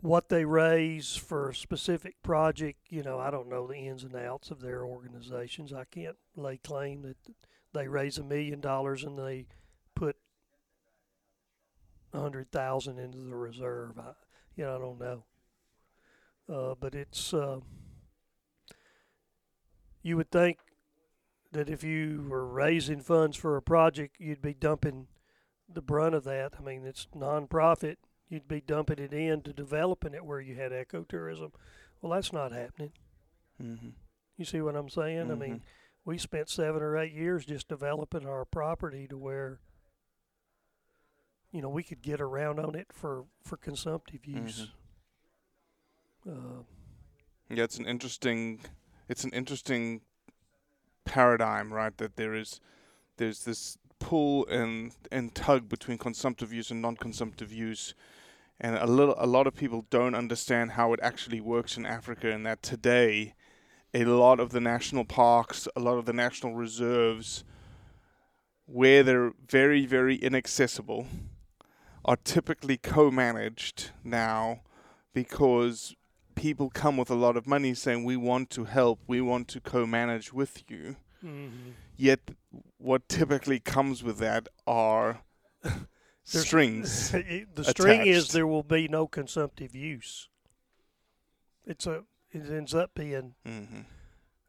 what 0.00 0.28
they 0.28 0.44
raise 0.44 1.14
for 1.14 1.50
a 1.50 1.54
specific 1.54 2.20
project. 2.22 2.80
You 2.88 3.02
know, 3.02 3.18
I 3.20 3.30
don't 3.30 3.48
know 3.48 3.66
the 3.66 3.76
ins 3.76 4.02
and 4.02 4.16
outs 4.16 4.50
of 4.50 4.60
their 4.60 4.84
organizations. 4.84 5.72
I 5.72 5.84
can't 5.84 6.16
lay 6.34 6.56
claim 6.56 7.02
that 7.02 7.16
they 7.72 7.86
raise 7.86 8.18
a 8.18 8.24
million 8.24 8.60
dollars 8.60 9.04
and 9.04 9.16
they 9.18 9.46
put 9.94 10.16
a 12.12 12.20
hundred 12.20 12.50
thousand 12.50 12.98
into 12.98 13.18
the 13.18 13.36
reserve. 13.36 13.98
I, 13.98 14.12
you 14.56 14.64
know, 14.64 14.74
I 14.76 14.78
don't 14.78 14.98
know. 14.98 15.24
Uh, 16.48 16.74
but 16.74 16.94
it's 16.94 17.32
uh, 17.32 17.60
you 20.02 20.16
would 20.16 20.30
think 20.30 20.58
that 21.52 21.68
if 21.68 21.84
you 21.84 22.26
were 22.28 22.46
raising 22.46 23.00
funds 23.00 23.36
for 23.36 23.56
a 23.56 23.62
project, 23.62 24.16
you'd 24.18 24.42
be 24.42 24.54
dumping 24.54 25.06
the 25.72 25.82
brunt 25.82 26.14
of 26.14 26.24
that. 26.24 26.54
I 26.58 26.62
mean, 26.62 26.84
it's 26.86 27.06
nonprofit. 27.14 27.96
You'd 28.28 28.48
be 28.48 28.60
dumping 28.60 28.98
it 28.98 29.12
in 29.12 29.42
to 29.42 29.52
developing 29.52 30.14
it 30.14 30.24
where 30.24 30.40
you 30.40 30.54
had 30.54 30.72
ecotourism. 30.72 31.52
Well, 32.00 32.12
that's 32.12 32.32
not 32.32 32.52
happening. 32.52 32.92
Mm-hmm. 33.62 33.90
You 34.38 34.44
see 34.44 34.60
what 34.60 34.76
I'm 34.76 34.88
saying? 34.88 35.30
I 35.30 35.34
mean, 35.34 35.62
we 36.04 36.18
spent 36.18 36.48
seven 36.48 36.82
or 36.82 36.96
eight 36.96 37.12
years 37.12 37.44
just 37.44 37.68
developing 37.68 38.26
our 38.26 38.44
property 38.44 39.06
to 39.08 39.16
where 39.18 39.60
you 41.52 41.60
know 41.60 41.68
we 41.68 41.82
could 41.82 42.00
get 42.02 42.20
around 42.20 42.58
on 42.58 42.74
it 42.74 42.86
for 42.92 43.26
for 43.44 43.56
consumptive 43.58 44.24
use. 44.26 44.68
Uh, 46.26 46.62
Yeah, 47.50 47.64
it's 47.64 47.76
an 47.78 47.86
interesting, 47.86 48.60
it's 49.12 49.24
an 49.24 49.30
interesting 49.30 50.00
paradigm, 51.04 51.70
right? 51.70 51.96
That 51.98 52.16
there 52.16 52.34
is, 52.34 52.60
there's 53.18 53.44
this 53.44 53.76
pull 53.98 54.46
and 54.46 54.92
and 55.12 55.34
tug 55.34 55.68
between 55.68 55.98
consumptive 55.98 56.52
use 56.52 56.70
and 56.70 56.80
non-consumptive 56.80 57.52
use, 57.52 57.94
and 58.58 58.74
a 58.76 58.86
little, 58.86 59.14
a 59.18 59.26
lot 59.26 59.46
of 59.46 59.54
people 59.54 59.84
don't 59.90 60.14
understand 60.14 60.72
how 60.72 60.94
it 60.94 61.00
actually 61.02 61.40
works 61.42 61.76
in 61.76 61.84
Africa, 61.84 62.32
and 62.32 62.46
that 62.46 62.62
today, 62.62 63.34
a 63.92 64.06
lot 64.06 64.40
of 64.40 64.50
the 64.50 64.60
national 64.60 65.04
parks, 65.04 65.68
a 65.76 65.80
lot 65.80 65.98
of 65.98 66.06
the 66.06 66.14
national 66.14 66.54
reserves, 66.54 67.44
where 68.64 69.02
they're 69.02 69.32
very, 69.46 69.84
very 69.84 70.16
inaccessible, 70.16 71.06
are 72.02 72.16
typically 72.16 72.78
co-managed 72.78 73.90
now 74.02 74.62
because 75.12 75.94
people 76.34 76.70
come 76.70 76.96
with 76.96 77.10
a 77.10 77.14
lot 77.14 77.36
of 77.36 77.46
money 77.46 77.74
saying 77.74 78.04
we 78.04 78.16
want 78.16 78.50
to 78.50 78.64
help, 78.64 79.00
we 79.06 79.20
want 79.20 79.48
to 79.48 79.60
co-manage 79.60 80.32
with 80.32 80.62
you. 80.68 80.96
Mhm. 81.22 81.74
Yet, 81.96 82.20
what 82.78 83.08
typically 83.08 83.60
comes 83.60 84.02
with 84.02 84.18
that 84.18 84.48
are 84.66 85.22
strings. 86.24 87.10
the 87.54 87.64
string 87.64 88.06
is 88.06 88.28
there 88.28 88.46
will 88.46 88.62
be 88.64 88.88
no 88.88 89.06
consumptive 89.06 89.74
use. 89.74 90.28
It's 91.64 91.86
a 91.86 92.04
it 92.32 92.50
ends 92.50 92.74
up 92.74 92.94
being 92.94 93.34
Mhm. 93.46 93.84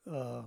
uh, 0.10 0.44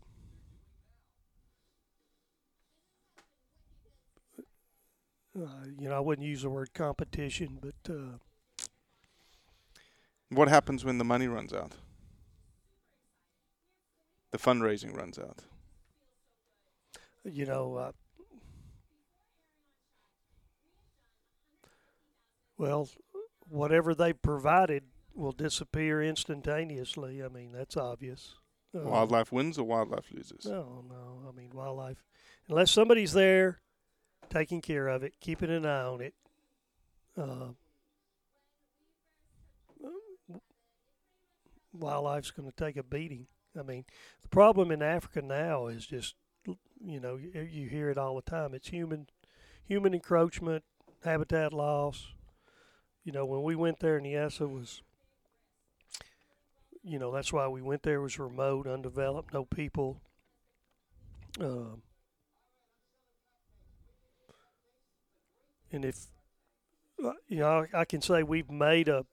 uh, 5.38 5.64
you 5.79 5.88
know, 5.88 5.96
I 5.96 6.01
wouldn't 6.01 6.27
use 6.27 6.42
the 6.42 6.51
word 6.51 6.72
competition, 6.72 7.59
but 7.61 7.92
uh, 7.92 8.18
What 10.31 10.49
happens 10.49 10.85
when 10.85 10.99
the 10.99 11.05
money 11.05 11.29
runs 11.29 11.53
out? 11.53 11.73
The 14.33 14.39
fundraising 14.39 14.95
runs 14.97 15.19
out. 15.19 15.39
you 17.25 17.47
know, 17.47 17.75
uh, 17.77 17.93
well, 22.59 22.89
whatever 23.49 23.95
they 23.95 24.12
provided 24.12 24.85
will 25.15 25.33
disappear 25.33 26.03
instantaneously. 26.03 27.23
I 27.23 27.29
mean, 27.29 27.53
that's 27.53 27.77
obvious. 27.77 28.35
Uh, 28.75 28.81
Wildlife 28.81 29.33
wins 29.33 29.59
or 29.59 29.65
wildlife 29.65 30.11
loses? 30.12 30.45
No, 30.45 30.85
no. 30.89 31.29
I 31.29 31.33
mean, 31.37 31.51
wildlife, 31.55 32.03
unless 32.49 32.71
somebody's 32.71 33.12
there 33.12 33.61
taking 34.29 34.61
care 34.61 34.89
of 34.89 35.03
it, 35.03 35.15
keeping 35.21 35.51
an 35.51 35.65
eye 35.65 35.83
on 35.85 36.01
it. 36.01 36.15
Uh, 37.17 37.49
wildlife's 41.79 42.31
going 42.31 42.51
to 42.51 42.57
take 42.57 42.77
a 42.77 42.83
beating. 42.83 43.27
I 43.59 43.62
mean, 43.62 43.85
the 44.23 44.29
problem 44.29 44.71
in 44.71 44.83
Africa 44.83 45.23
now 45.23 45.67
is 45.67 45.87
just, 45.87 46.15
you 46.85 47.01
know, 47.01 47.17
you, 47.17 47.69
hear 47.69 47.91
it 47.91 47.99
all 47.99 48.17
the 48.17 48.23
time. 48.23 48.55
It's 48.55 48.69
human, 48.69 49.07
human 49.65 49.95
encroachment, 49.95 50.65
habitat 51.05 51.53
loss. 51.53 52.12
You 53.05 53.12
know, 53.12 53.25
when 53.25 53.43
we 53.43 53.55
went 53.55 53.81
there, 53.81 54.01
Niassa 54.01 54.51
was, 54.51 54.83
you 56.83 56.99
know, 56.99 57.12
that's 57.12 57.33
why 57.33 57.49
we 57.49 57.62
went 57.62 57.83
there. 57.83 57.97
It 57.97 58.03
was 58.03 58.19
remote, 58.19 58.67
undeveloped, 58.67 59.33
no 59.33 59.45
people. 59.45 60.01
Um, 61.41 61.83
and 65.73 65.85
if 65.85 66.07
uh, 67.05 67.12
you 67.29 67.39
know, 67.39 67.67
I, 67.73 67.81
I 67.81 67.85
can 67.85 68.01
say 68.01 68.23
we've 68.23 68.51
made 68.51 68.89
a, 68.89 69.05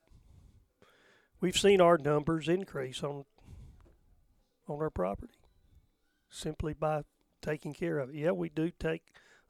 we've 1.43 1.57
seen 1.57 1.81
our 1.81 1.97
numbers 1.97 2.47
increase 2.47 3.03
on 3.03 3.25
on 4.65 4.79
our 4.79 4.89
property 4.89 5.33
simply 6.29 6.73
by 6.73 7.01
taking 7.41 7.73
care 7.73 7.99
of 7.99 8.09
it. 8.09 8.15
Yeah, 8.15 8.31
we 8.31 8.47
do 8.47 8.71
take 8.79 9.03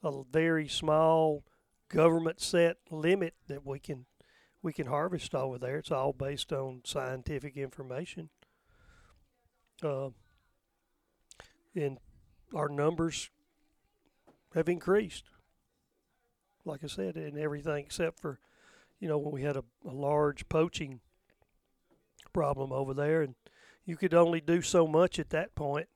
a 0.03 0.11
very 0.31 0.67
small 0.67 1.43
government 1.89 2.41
set 2.41 2.77
limit 2.89 3.35
that 3.47 3.63
we 3.63 3.77
can 3.77 4.07
we 4.63 4.73
can 4.73 4.87
harvest 4.87 5.35
over 5.35 5.59
there. 5.59 5.77
It's 5.77 5.91
all 5.91 6.13
based 6.13 6.51
on 6.51 6.81
scientific 6.83 7.55
information. 7.57 8.29
Uh, 9.83 10.09
and 11.75 11.99
our 12.55 12.69
numbers 12.69 13.29
have 14.55 14.67
increased. 14.67 15.25
Like 16.65 16.83
I 16.83 16.87
said, 16.87 17.17
in 17.17 17.37
everything 17.37 17.85
except 17.85 18.19
for, 18.19 18.39
you 18.99 19.07
know, 19.07 19.17
when 19.17 19.33
we 19.33 19.43
had 19.43 19.57
a, 19.57 19.63
a 19.85 19.91
large 19.91 20.47
poaching 20.49 21.01
problem 22.33 22.71
over 22.71 22.93
there, 22.93 23.21
and 23.21 23.35
you 23.85 23.95
could 23.95 24.13
only 24.13 24.41
do 24.41 24.61
so 24.61 24.87
much 24.87 25.19
at 25.19 25.29
that 25.29 25.55
point. 25.55 25.87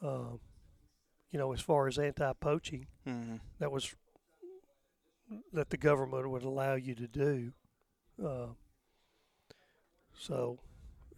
Uh, 0.00 0.36
you 1.30 1.38
know, 1.38 1.52
as 1.52 1.60
far 1.60 1.86
as 1.86 1.98
anti-poaching, 1.98 2.86
Mhm. 3.06 3.40
that 3.58 3.70
was 3.70 3.94
that 5.52 5.70
the 5.70 5.76
government 5.78 6.28
would 6.28 6.42
allow 6.42 6.74
you 6.74 6.94
to 6.94 7.06
do. 7.08 7.52
Uh, 8.22 8.48
so, 10.14 10.58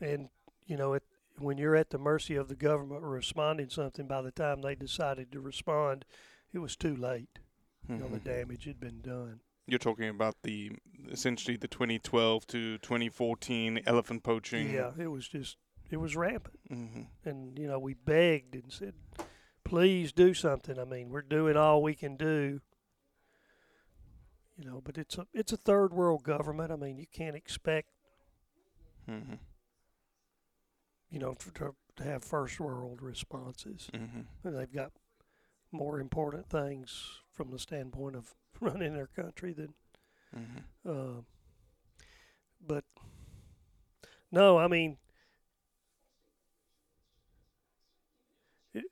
and 0.00 0.28
you 0.66 0.76
know, 0.76 0.92
it, 0.94 1.02
when 1.38 1.58
you're 1.58 1.74
at 1.74 1.90
the 1.90 1.98
mercy 1.98 2.36
of 2.36 2.48
the 2.48 2.54
government 2.54 3.02
responding 3.02 3.68
something, 3.70 4.06
by 4.06 4.22
the 4.22 4.30
time 4.30 4.60
they 4.62 4.74
decided 4.74 5.32
to 5.32 5.40
respond, 5.40 6.04
it 6.52 6.58
was 6.60 6.76
too 6.76 6.94
late. 6.94 7.38
You 7.88 7.96
know, 7.96 8.08
the 8.08 8.20
Mhm. 8.20 8.24
damage 8.24 8.64
had 8.64 8.78
been 8.80 9.00
done. 9.02 9.40
You're 9.66 9.78
talking 9.78 10.08
about 10.08 10.36
the 10.42 10.72
essentially 11.10 11.56
the 11.56 11.68
2012 11.68 12.46
to 12.48 12.78
2014 12.78 13.80
elephant 13.86 14.22
poaching. 14.22 14.70
Yeah, 14.70 14.90
it 14.98 15.08
was 15.08 15.26
just 15.26 15.56
it 15.90 15.96
was 15.98 16.16
rampant, 16.16 16.58
hmm 16.68 17.02
and 17.24 17.58
you 17.58 17.66
know 17.66 17.78
we 17.78 17.94
begged 17.94 18.54
and 18.54 18.72
said, 18.72 18.94
"Please 19.64 20.12
do 20.12 20.34
something." 20.34 20.78
I 20.78 20.84
mean, 20.84 21.10
we're 21.10 21.22
doing 21.22 21.56
all 21.56 21.82
we 21.82 21.94
can 21.94 22.16
do. 22.16 22.60
You 24.56 24.64
know, 24.64 24.80
but 24.84 24.98
it's 24.98 25.16
a 25.18 25.26
it's 25.32 25.52
a 25.52 25.56
third 25.56 25.94
world 25.94 26.24
government. 26.24 26.70
I 26.70 26.76
mean, 26.76 26.98
you 26.98 27.06
can't 27.10 27.36
expect 27.36 27.88
hmm 29.06 29.34
you 31.10 31.18
know 31.20 31.34
to, 31.34 31.74
to, 31.96 32.04
have 32.04 32.24
first 32.24 32.58
world 32.60 33.00
responses. 33.00 33.88
hmm 33.94 34.22
And 34.42 34.56
they've 34.58 34.72
got 34.72 34.92
more 35.70 36.00
important 36.00 36.48
things 36.48 37.20
from 37.34 37.50
the 37.50 37.58
standpoint 37.58 38.16
of 38.16 38.34
running 38.60 38.94
their 38.94 39.08
country 39.08 39.52
than 39.52 39.74
hmm 40.32 40.88
Uh, 40.88 41.22
but 42.66 42.84
no, 44.32 44.58
I 44.58 44.66
mean, 44.68 44.98
it, 48.72 48.84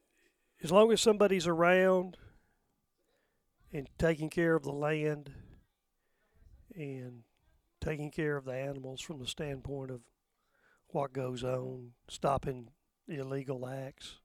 as 0.62 0.70
long 0.70 0.92
as 0.92 1.00
somebody's 1.00 1.46
around 1.46 2.16
and 3.72 3.88
taking 3.98 4.30
care 4.30 4.54
of 4.54 4.62
the 4.62 4.72
land 4.72 5.32
and 6.74 7.22
taking 7.80 8.10
care 8.10 8.36
of 8.36 8.44
the 8.44 8.54
animals 8.54 9.00
from 9.00 9.18
the 9.18 9.26
standpoint 9.26 9.90
of 9.90 10.00
what 10.88 11.12
goes 11.12 11.42
on, 11.42 11.92
stopping 12.08 12.68
illegal 13.08 13.66
acts 13.66 14.18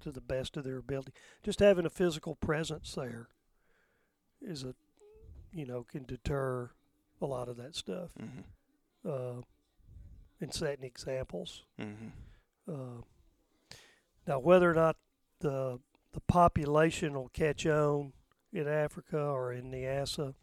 to 0.00 0.10
the 0.10 0.20
best 0.20 0.56
of 0.56 0.64
their 0.64 0.78
ability, 0.78 1.12
just 1.42 1.60
having 1.60 1.86
a 1.86 1.90
physical 1.90 2.34
presence 2.34 2.94
there 2.94 3.28
is 4.42 4.64
a 4.64 4.74
you 5.52 5.66
know, 5.66 5.82
can 5.82 6.04
deter 6.04 6.70
a 7.20 7.26
lot 7.26 7.48
of 7.48 7.56
that 7.56 7.74
stuff. 7.74 8.10
hmm 8.18 8.42
Uh, 9.08 9.42
and 10.40 10.54
setting 10.54 10.84
examples. 10.84 11.64
hmm 11.78 12.10
Uh, 12.68 13.02
now, 14.26 14.38
whether 14.38 14.70
or 14.70 14.74
not 14.74 14.96
the 15.40 15.80
the 16.12 16.20
population 16.20 17.14
will 17.14 17.28
catch 17.30 17.66
on 17.66 18.12
in 18.52 18.66
Africa 18.68 19.18
or 19.18 19.52
in 19.52 19.70
Niassa, 19.70 20.34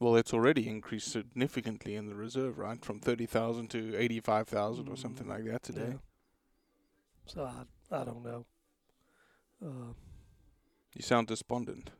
Well, 0.00 0.16
it's 0.16 0.32
already 0.32 0.66
increased 0.68 1.08
significantly 1.12 1.94
in 1.94 2.06
the 2.06 2.14
reserve, 2.14 2.56
right? 2.58 2.82
From 2.84 3.00
30,000 3.00 3.68
to 3.70 3.94
85,000 3.96 4.88
or 4.88 4.96
something 4.96 5.28
like 5.28 5.44
that 5.44 5.62
today. 5.62 5.90
yeah. 5.90 5.98
So 7.26 7.44
I 7.44 7.64
I 8.00 8.04
don't 8.04 8.22
know. 8.22 8.46
Uh, 9.62 9.92
You 10.94 11.02
sound 11.02 11.26
despondent. 11.28 11.90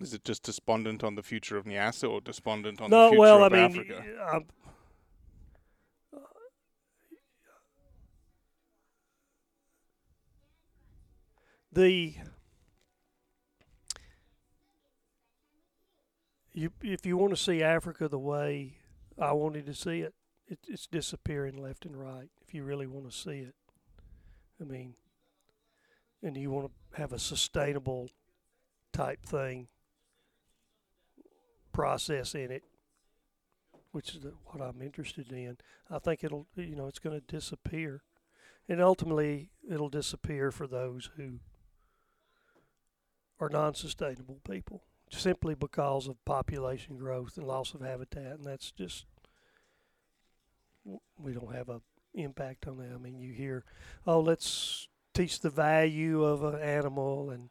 Is 0.00 0.12
it 0.12 0.24
just 0.24 0.42
despondent 0.42 1.02
on 1.02 1.14
the 1.14 1.22
future 1.22 1.56
of 1.56 1.64
Niassa 1.64 2.10
or 2.10 2.20
despondent 2.20 2.80
on 2.82 2.90
the 2.90 3.08
future 3.08 3.18
well, 3.18 3.42
I 3.42 3.46
of 3.46 3.52
mean, 3.52 3.62
Africa? 3.62 4.04
I'm, 4.30 4.44
uh, 6.14 6.18
the 11.72 12.14
you 16.52 16.70
if 16.82 17.06
you 17.06 17.16
want 17.16 17.30
to 17.30 17.42
see 17.42 17.62
Africa 17.62 18.06
the 18.06 18.18
way 18.18 18.78
I 19.18 19.32
wanted 19.32 19.64
to 19.64 19.74
see 19.74 20.00
it, 20.00 20.14
it 20.46 20.58
it's 20.68 20.86
disappearing 20.86 21.56
left 21.56 21.86
and 21.86 21.96
right. 21.96 22.28
If 22.46 22.52
you 22.52 22.64
really 22.64 22.86
want 22.86 23.10
to 23.10 23.16
see 23.16 23.38
it, 23.38 23.54
I 24.60 24.64
mean, 24.64 24.94
and 26.22 26.36
you 26.36 26.50
want 26.50 26.66
to 26.66 26.98
have 27.00 27.14
a 27.14 27.18
sustainable 27.18 28.10
type 28.92 29.24
thing 29.24 29.68
process 31.76 32.34
in 32.34 32.50
it, 32.50 32.64
which 33.92 34.14
is 34.14 34.24
what 34.46 34.62
I'm 34.62 34.80
interested 34.80 35.30
in. 35.30 35.58
I 35.90 35.98
think 35.98 36.24
it'll 36.24 36.46
you 36.56 36.74
know 36.74 36.86
it's 36.86 36.98
going 36.98 37.20
to 37.20 37.26
disappear, 37.26 38.02
and 38.66 38.80
ultimately 38.80 39.50
it'll 39.70 39.90
disappear 39.90 40.50
for 40.50 40.66
those 40.66 41.10
who 41.18 41.40
are 43.38 43.50
non-sustainable 43.50 44.40
people 44.50 44.84
simply 45.10 45.54
because 45.54 46.08
of 46.08 46.24
population 46.24 46.96
growth 46.96 47.36
and 47.36 47.46
loss 47.46 47.74
of 47.74 47.82
habitat, 47.82 48.38
and 48.38 48.46
that's 48.46 48.72
just 48.72 49.04
we 51.18 51.34
don't 51.34 51.54
have 51.54 51.68
a 51.68 51.82
impact 52.14 52.66
on 52.66 52.78
that. 52.78 52.94
I 52.94 52.96
mean, 52.96 53.18
you 53.18 53.34
hear, 53.34 53.64
oh, 54.06 54.20
let's 54.20 54.88
teach 55.12 55.40
the 55.40 55.50
value 55.50 56.24
of 56.24 56.42
an 56.42 56.58
animal, 56.58 57.28
and 57.28 57.50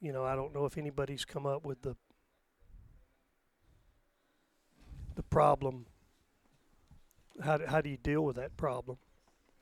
you 0.00 0.10
know, 0.10 0.24
I 0.24 0.36
don't 0.36 0.54
know 0.54 0.64
if 0.64 0.78
anybody's 0.78 1.26
come 1.26 1.44
up 1.44 1.66
with 1.66 1.82
the 1.82 1.96
the 5.16 5.22
problem. 5.22 5.86
How 7.42 7.56
do, 7.58 7.66
how 7.66 7.80
do 7.80 7.88
you 7.90 7.96
deal 7.96 8.22
with 8.24 8.36
that 8.36 8.56
problem? 8.56 8.98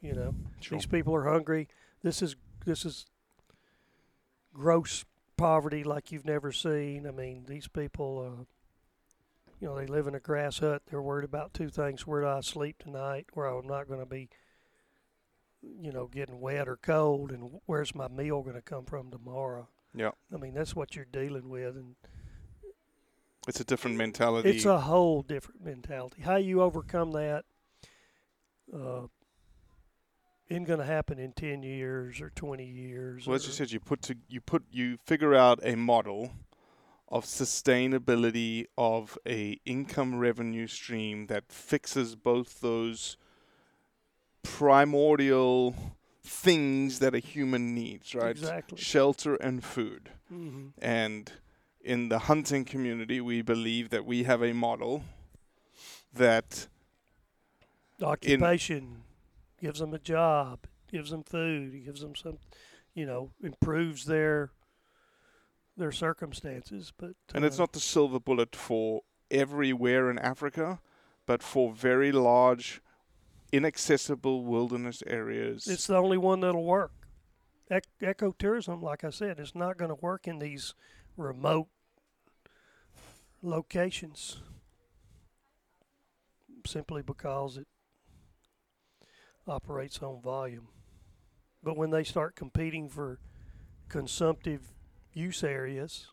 You 0.01 0.15
know, 0.15 0.35
Sure. 0.61 0.77
these 0.79 0.87
people 0.87 1.15
are 1.15 1.25
hungry. 1.29 1.69
This 2.03 2.23
is 2.23 2.37
this 2.65 2.85
is 2.85 3.07
gross 4.53 5.05
poverty 5.37 5.85
like 5.85 6.11
you've 6.13 6.25
never 6.25 6.53
seen. 6.53 7.07
I 7.07 7.11
mean, 7.11 7.45
these 7.47 7.69
people, 7.69 8.19
uh, 8.41 8.45
you 9.61 9.69
know, 9.69 9.77
they 9.77 9.87
live 9.87 10.07
in 10.07 10.15
a 10.15 10.21
grass 10.21 10.59
hut. 10.59 10.83
They're 10.87 11.03
worried 11.03 11.25
about 11.25 11.55
two 11.55 11.69
things: 11.69 12.07
where 12.07 12.23
do 12.23 12.29
I 12.29 12.41
sleep 12.41 12.79
tonight? 12.83 13.27
Where 13.35 13.47
I'm 13.47 13.67
not 13.67 13.89
going 13.89 14.01
to 14.01 14.07
be 14.07 14.29
you 15.63 15.93
know, 15.93 16.07
getting 16.07 16.41
wet 16.41 16.67
or 16.69 16.77
cold, 16.77 17.31
and 17.31 17.61
where's 17.67 17.95
my 17.95 18.09
meal 18.09 18.43
going 18.43 18.57
to 18.57 18.63
come 18.63 18.87
from 18.87 19.11
tomorrow? 19.11 19.69
Yeah. 19.95 20.13
I 20.33 20.39
mean, 20.39 20.55
that's 20.55 20.75
what 20.75 20.97
you're 20.97 21.05
dealing 21.05 21.51
with, 21.51 21.77
and 21.77 21.97
It's 23.51 23.61
a 23.61 23.65
different 23.65 23.97
mentality. 23.97 24.49
it's 24.51 24.65
a 24.65 24.81
whole 24.81 25.23
different 25.23 25.65
mentality. 25.65 26.23
How 26.23 26.37
you 26.37 26.63
overcome 26.63 27.11
that 27.13 27.45
uh, 28.73 29.09
isn't 30.49 30.65
going 30.65 30.79
to 30.79 30.85
happen 30.85 31.19
in 31.19 31.33
ten 31.33 31.63
years 31.63 32.21
or 32.21 32.31
twenty 32.31 32.65
years. 32.67 33.27
Well, 33.27 33.35
as 33.35 33.47
you 33.47 33.53
said, 33.53 33.73
you 33.73 33.81
put 33.81 34.03
to, 34.03 34.17
you 34.29 34.41
put 34.41 34.63
you 34.71 34.99
figure 35.05 35.35
out 35.35 35.59
a 35.65 35.75
model 35.75 36.33
of 37.09 37.25
sustainability 37.25 38.67
of 38.79 39.19
a 39.27 39.59
income 39.65 40.21
revenue 40.21 40.69
stream 40.69 41.27
that 41.27 41.51
fixes 41.51 42.15
both 42.15 42.61
those 42.61 43.17
primordial 44.45 45.75
things 46.23 47.01
that 47.01 47.15
a 47.15 47.19
human 47.19 47.75
needs, 47.75 48.15
right? 48.15 48.31
Exactly. 48.31 48.79
Shelter 48.79 49.35
and 49.35 49.65
food. 49.65 50.11
Mhm. 50.33 50.73
And 50.81 51.33
in 51.83 52.09
the 52.09 52.21
hunting 52.21 52.65
community, 52.65 53.21
we 53.21 53.43
believe 53.43 53.91
that 53.91 54.05
we 54.05 54.25
have 54.25 54.43
a 54.43 54.53
model 54.53 55.03
that 56.13 56.69
occupation 58.03 59.03
gives 59.61 59.81
them 59.81 59.95
a 59.95 59.99
job, 59.99 60.61
gives 60.91 61.11
them 61.11 61.23
food, 61.23 61.85
gives 61.85 62.01
them 62.01 62.15
some, 62.15 62.39
you 62.95 63.07
know, 63.07 63.31
improves 63.43 64.05
their 64.05 64.51
their 65.77 65.93
circumstances. 65.93 66.93
But 66.97 67.13
And 67.35 67.45
it's 67.45 67.59
uh, 67.59 67.63
not 67.63 67.73
the 67.73 67.81
silver 67.81 68.21
bullet 68.21 68.55
for 68.55 69.03
everywhere 69.31 70.11
in 70.11 70.19
Africa, 70.19 70.81
but 71.27 71.43
for 71.43 71.73
very 71.73 72.13
large, 72.13 72.83
inaccessible 73.53 74.45
wilderness 74.45 75.03
areas. 75.07 75.67
It's 75.67 75.87
the 75.87 75.97
only 75.97 76.19
one 76.19 76.41
that'll 76.41 76.65
work. 76.65 76.93
Ec- 77.71 77.87
ecotourism, 78.03 78.83
like 78.83 79.05
I 79.05 79.11
said, 79.11 79.39
is 79.39 79.55
not 79.55 79.79
going 79.79 79.91
to 79.91 79.95
work 79.95 80.27
in 80.27 80.41
these 80.41 80.75
remote 81.21 81.69
locations 83.43 84.39
simply 86.67 87.03
because 87.03 87.57
it 87.57 87.67
operates 89.47 90.01
on 90.03 90.21
volume. 90.21 90.69
But 91.63 91.77
when 91.77 91.91
they 91.91 92.05
start 92.05 92.37
competing 92.37 92.89
for 92.89 93.19
consumptive 93.89 94.73
use 95.13 95.43
areas, 95.45 96.09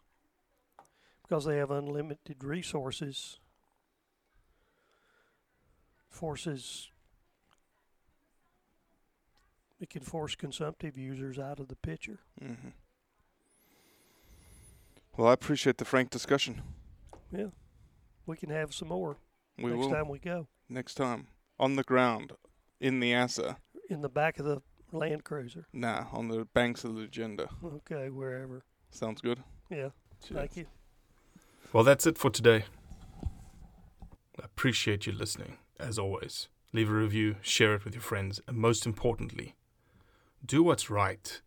because 1.24 1.46
they 1.46 1.58
have 1.58 1.72
unlimited 1.72 2.44
resources, 2.44 3.40
forces 6.10 6.90
it 9.80 9.90
can 9.90 10.02
force 10.02 10.34
consumptive 10.36 10.98
users 10.98 11.38
out 11.38 11.60
of 11.60 11.68
the 11.68 11.76
picture. 11.76 12.20
hmm 12.40 12.70
Well, 15.18 15.28
I 15.28 15.34
appreciate 15.34 15.78
the 15.78 15.86
frank 15.86 16.12
discussion. 16.12 16.62
Yeah, 17.32 17.48
we 18.26 18.38
can 18.38 18.50
have 18.50 18.74
some 18.74 18.90
more 18.90 19.18
We 19.58 19.72
next 19.72 19.78
will 19.78 19.90
time 19.92 20.10
we 20.10 20.20
go 20.20 20.48
next 20.70 20.94
time 20.96 21.28
on 21.60 21.76
the 21.76 21.84
ground 21.84 22.34
in 22.80 23.00
Niassa. 23.00 23.58
in 23.90 24.02
the 24.02 24.10
back 24.10 24.38
of 24.40 24.46
the 24.46 24.62
Land 24.92 25.24
Cruiser. 25.24 25.66
Nah, 25.74 26.06
on 26.14 26.28
the 26.28 26.46
banks 26.54 26.84
of 26.84 26.94
the 26.96 27.02
Lugenda. 27.02 27.48
Okay, 27.64 28.10
wherever. 28.10 28.64
Sounds 28.92 29.20
good. 29.22 29.44
Yeah, 29.70 29.90
thank 30.22 30.56
you. 30.56 30.66
Well, 31.74 31.84
that's 31.84 32.06
it 32.08 32.18
for 32.18 32.30
today. 32.30 32.66
I 34.40 34.46
appreciate 34.46 35.08
you 35.08 35.14
listening, 35.14 35.58
as 35.80 35.98
always. 35.98 36.48
Leave 36.74 36.90
a 36.90 36.94
review, 36.94 37.38
share 37.42 37.74
it 37.76 37.84
with 37.84 37.96
your 37.96 38.02
friends, 38.02 38.40
and 38.48 38.56
most 38.58 38.86
importantly, 38.86 39.56
do 40.46 40.62
what's 40.64 40.90
right 40.90 41.42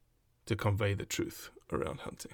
to 0.47 0.57
convey 0.57 0.93
the 0.95 1.07
truth 1.07 1.51
around 1.73 2.01
hunting. 2.01 2.33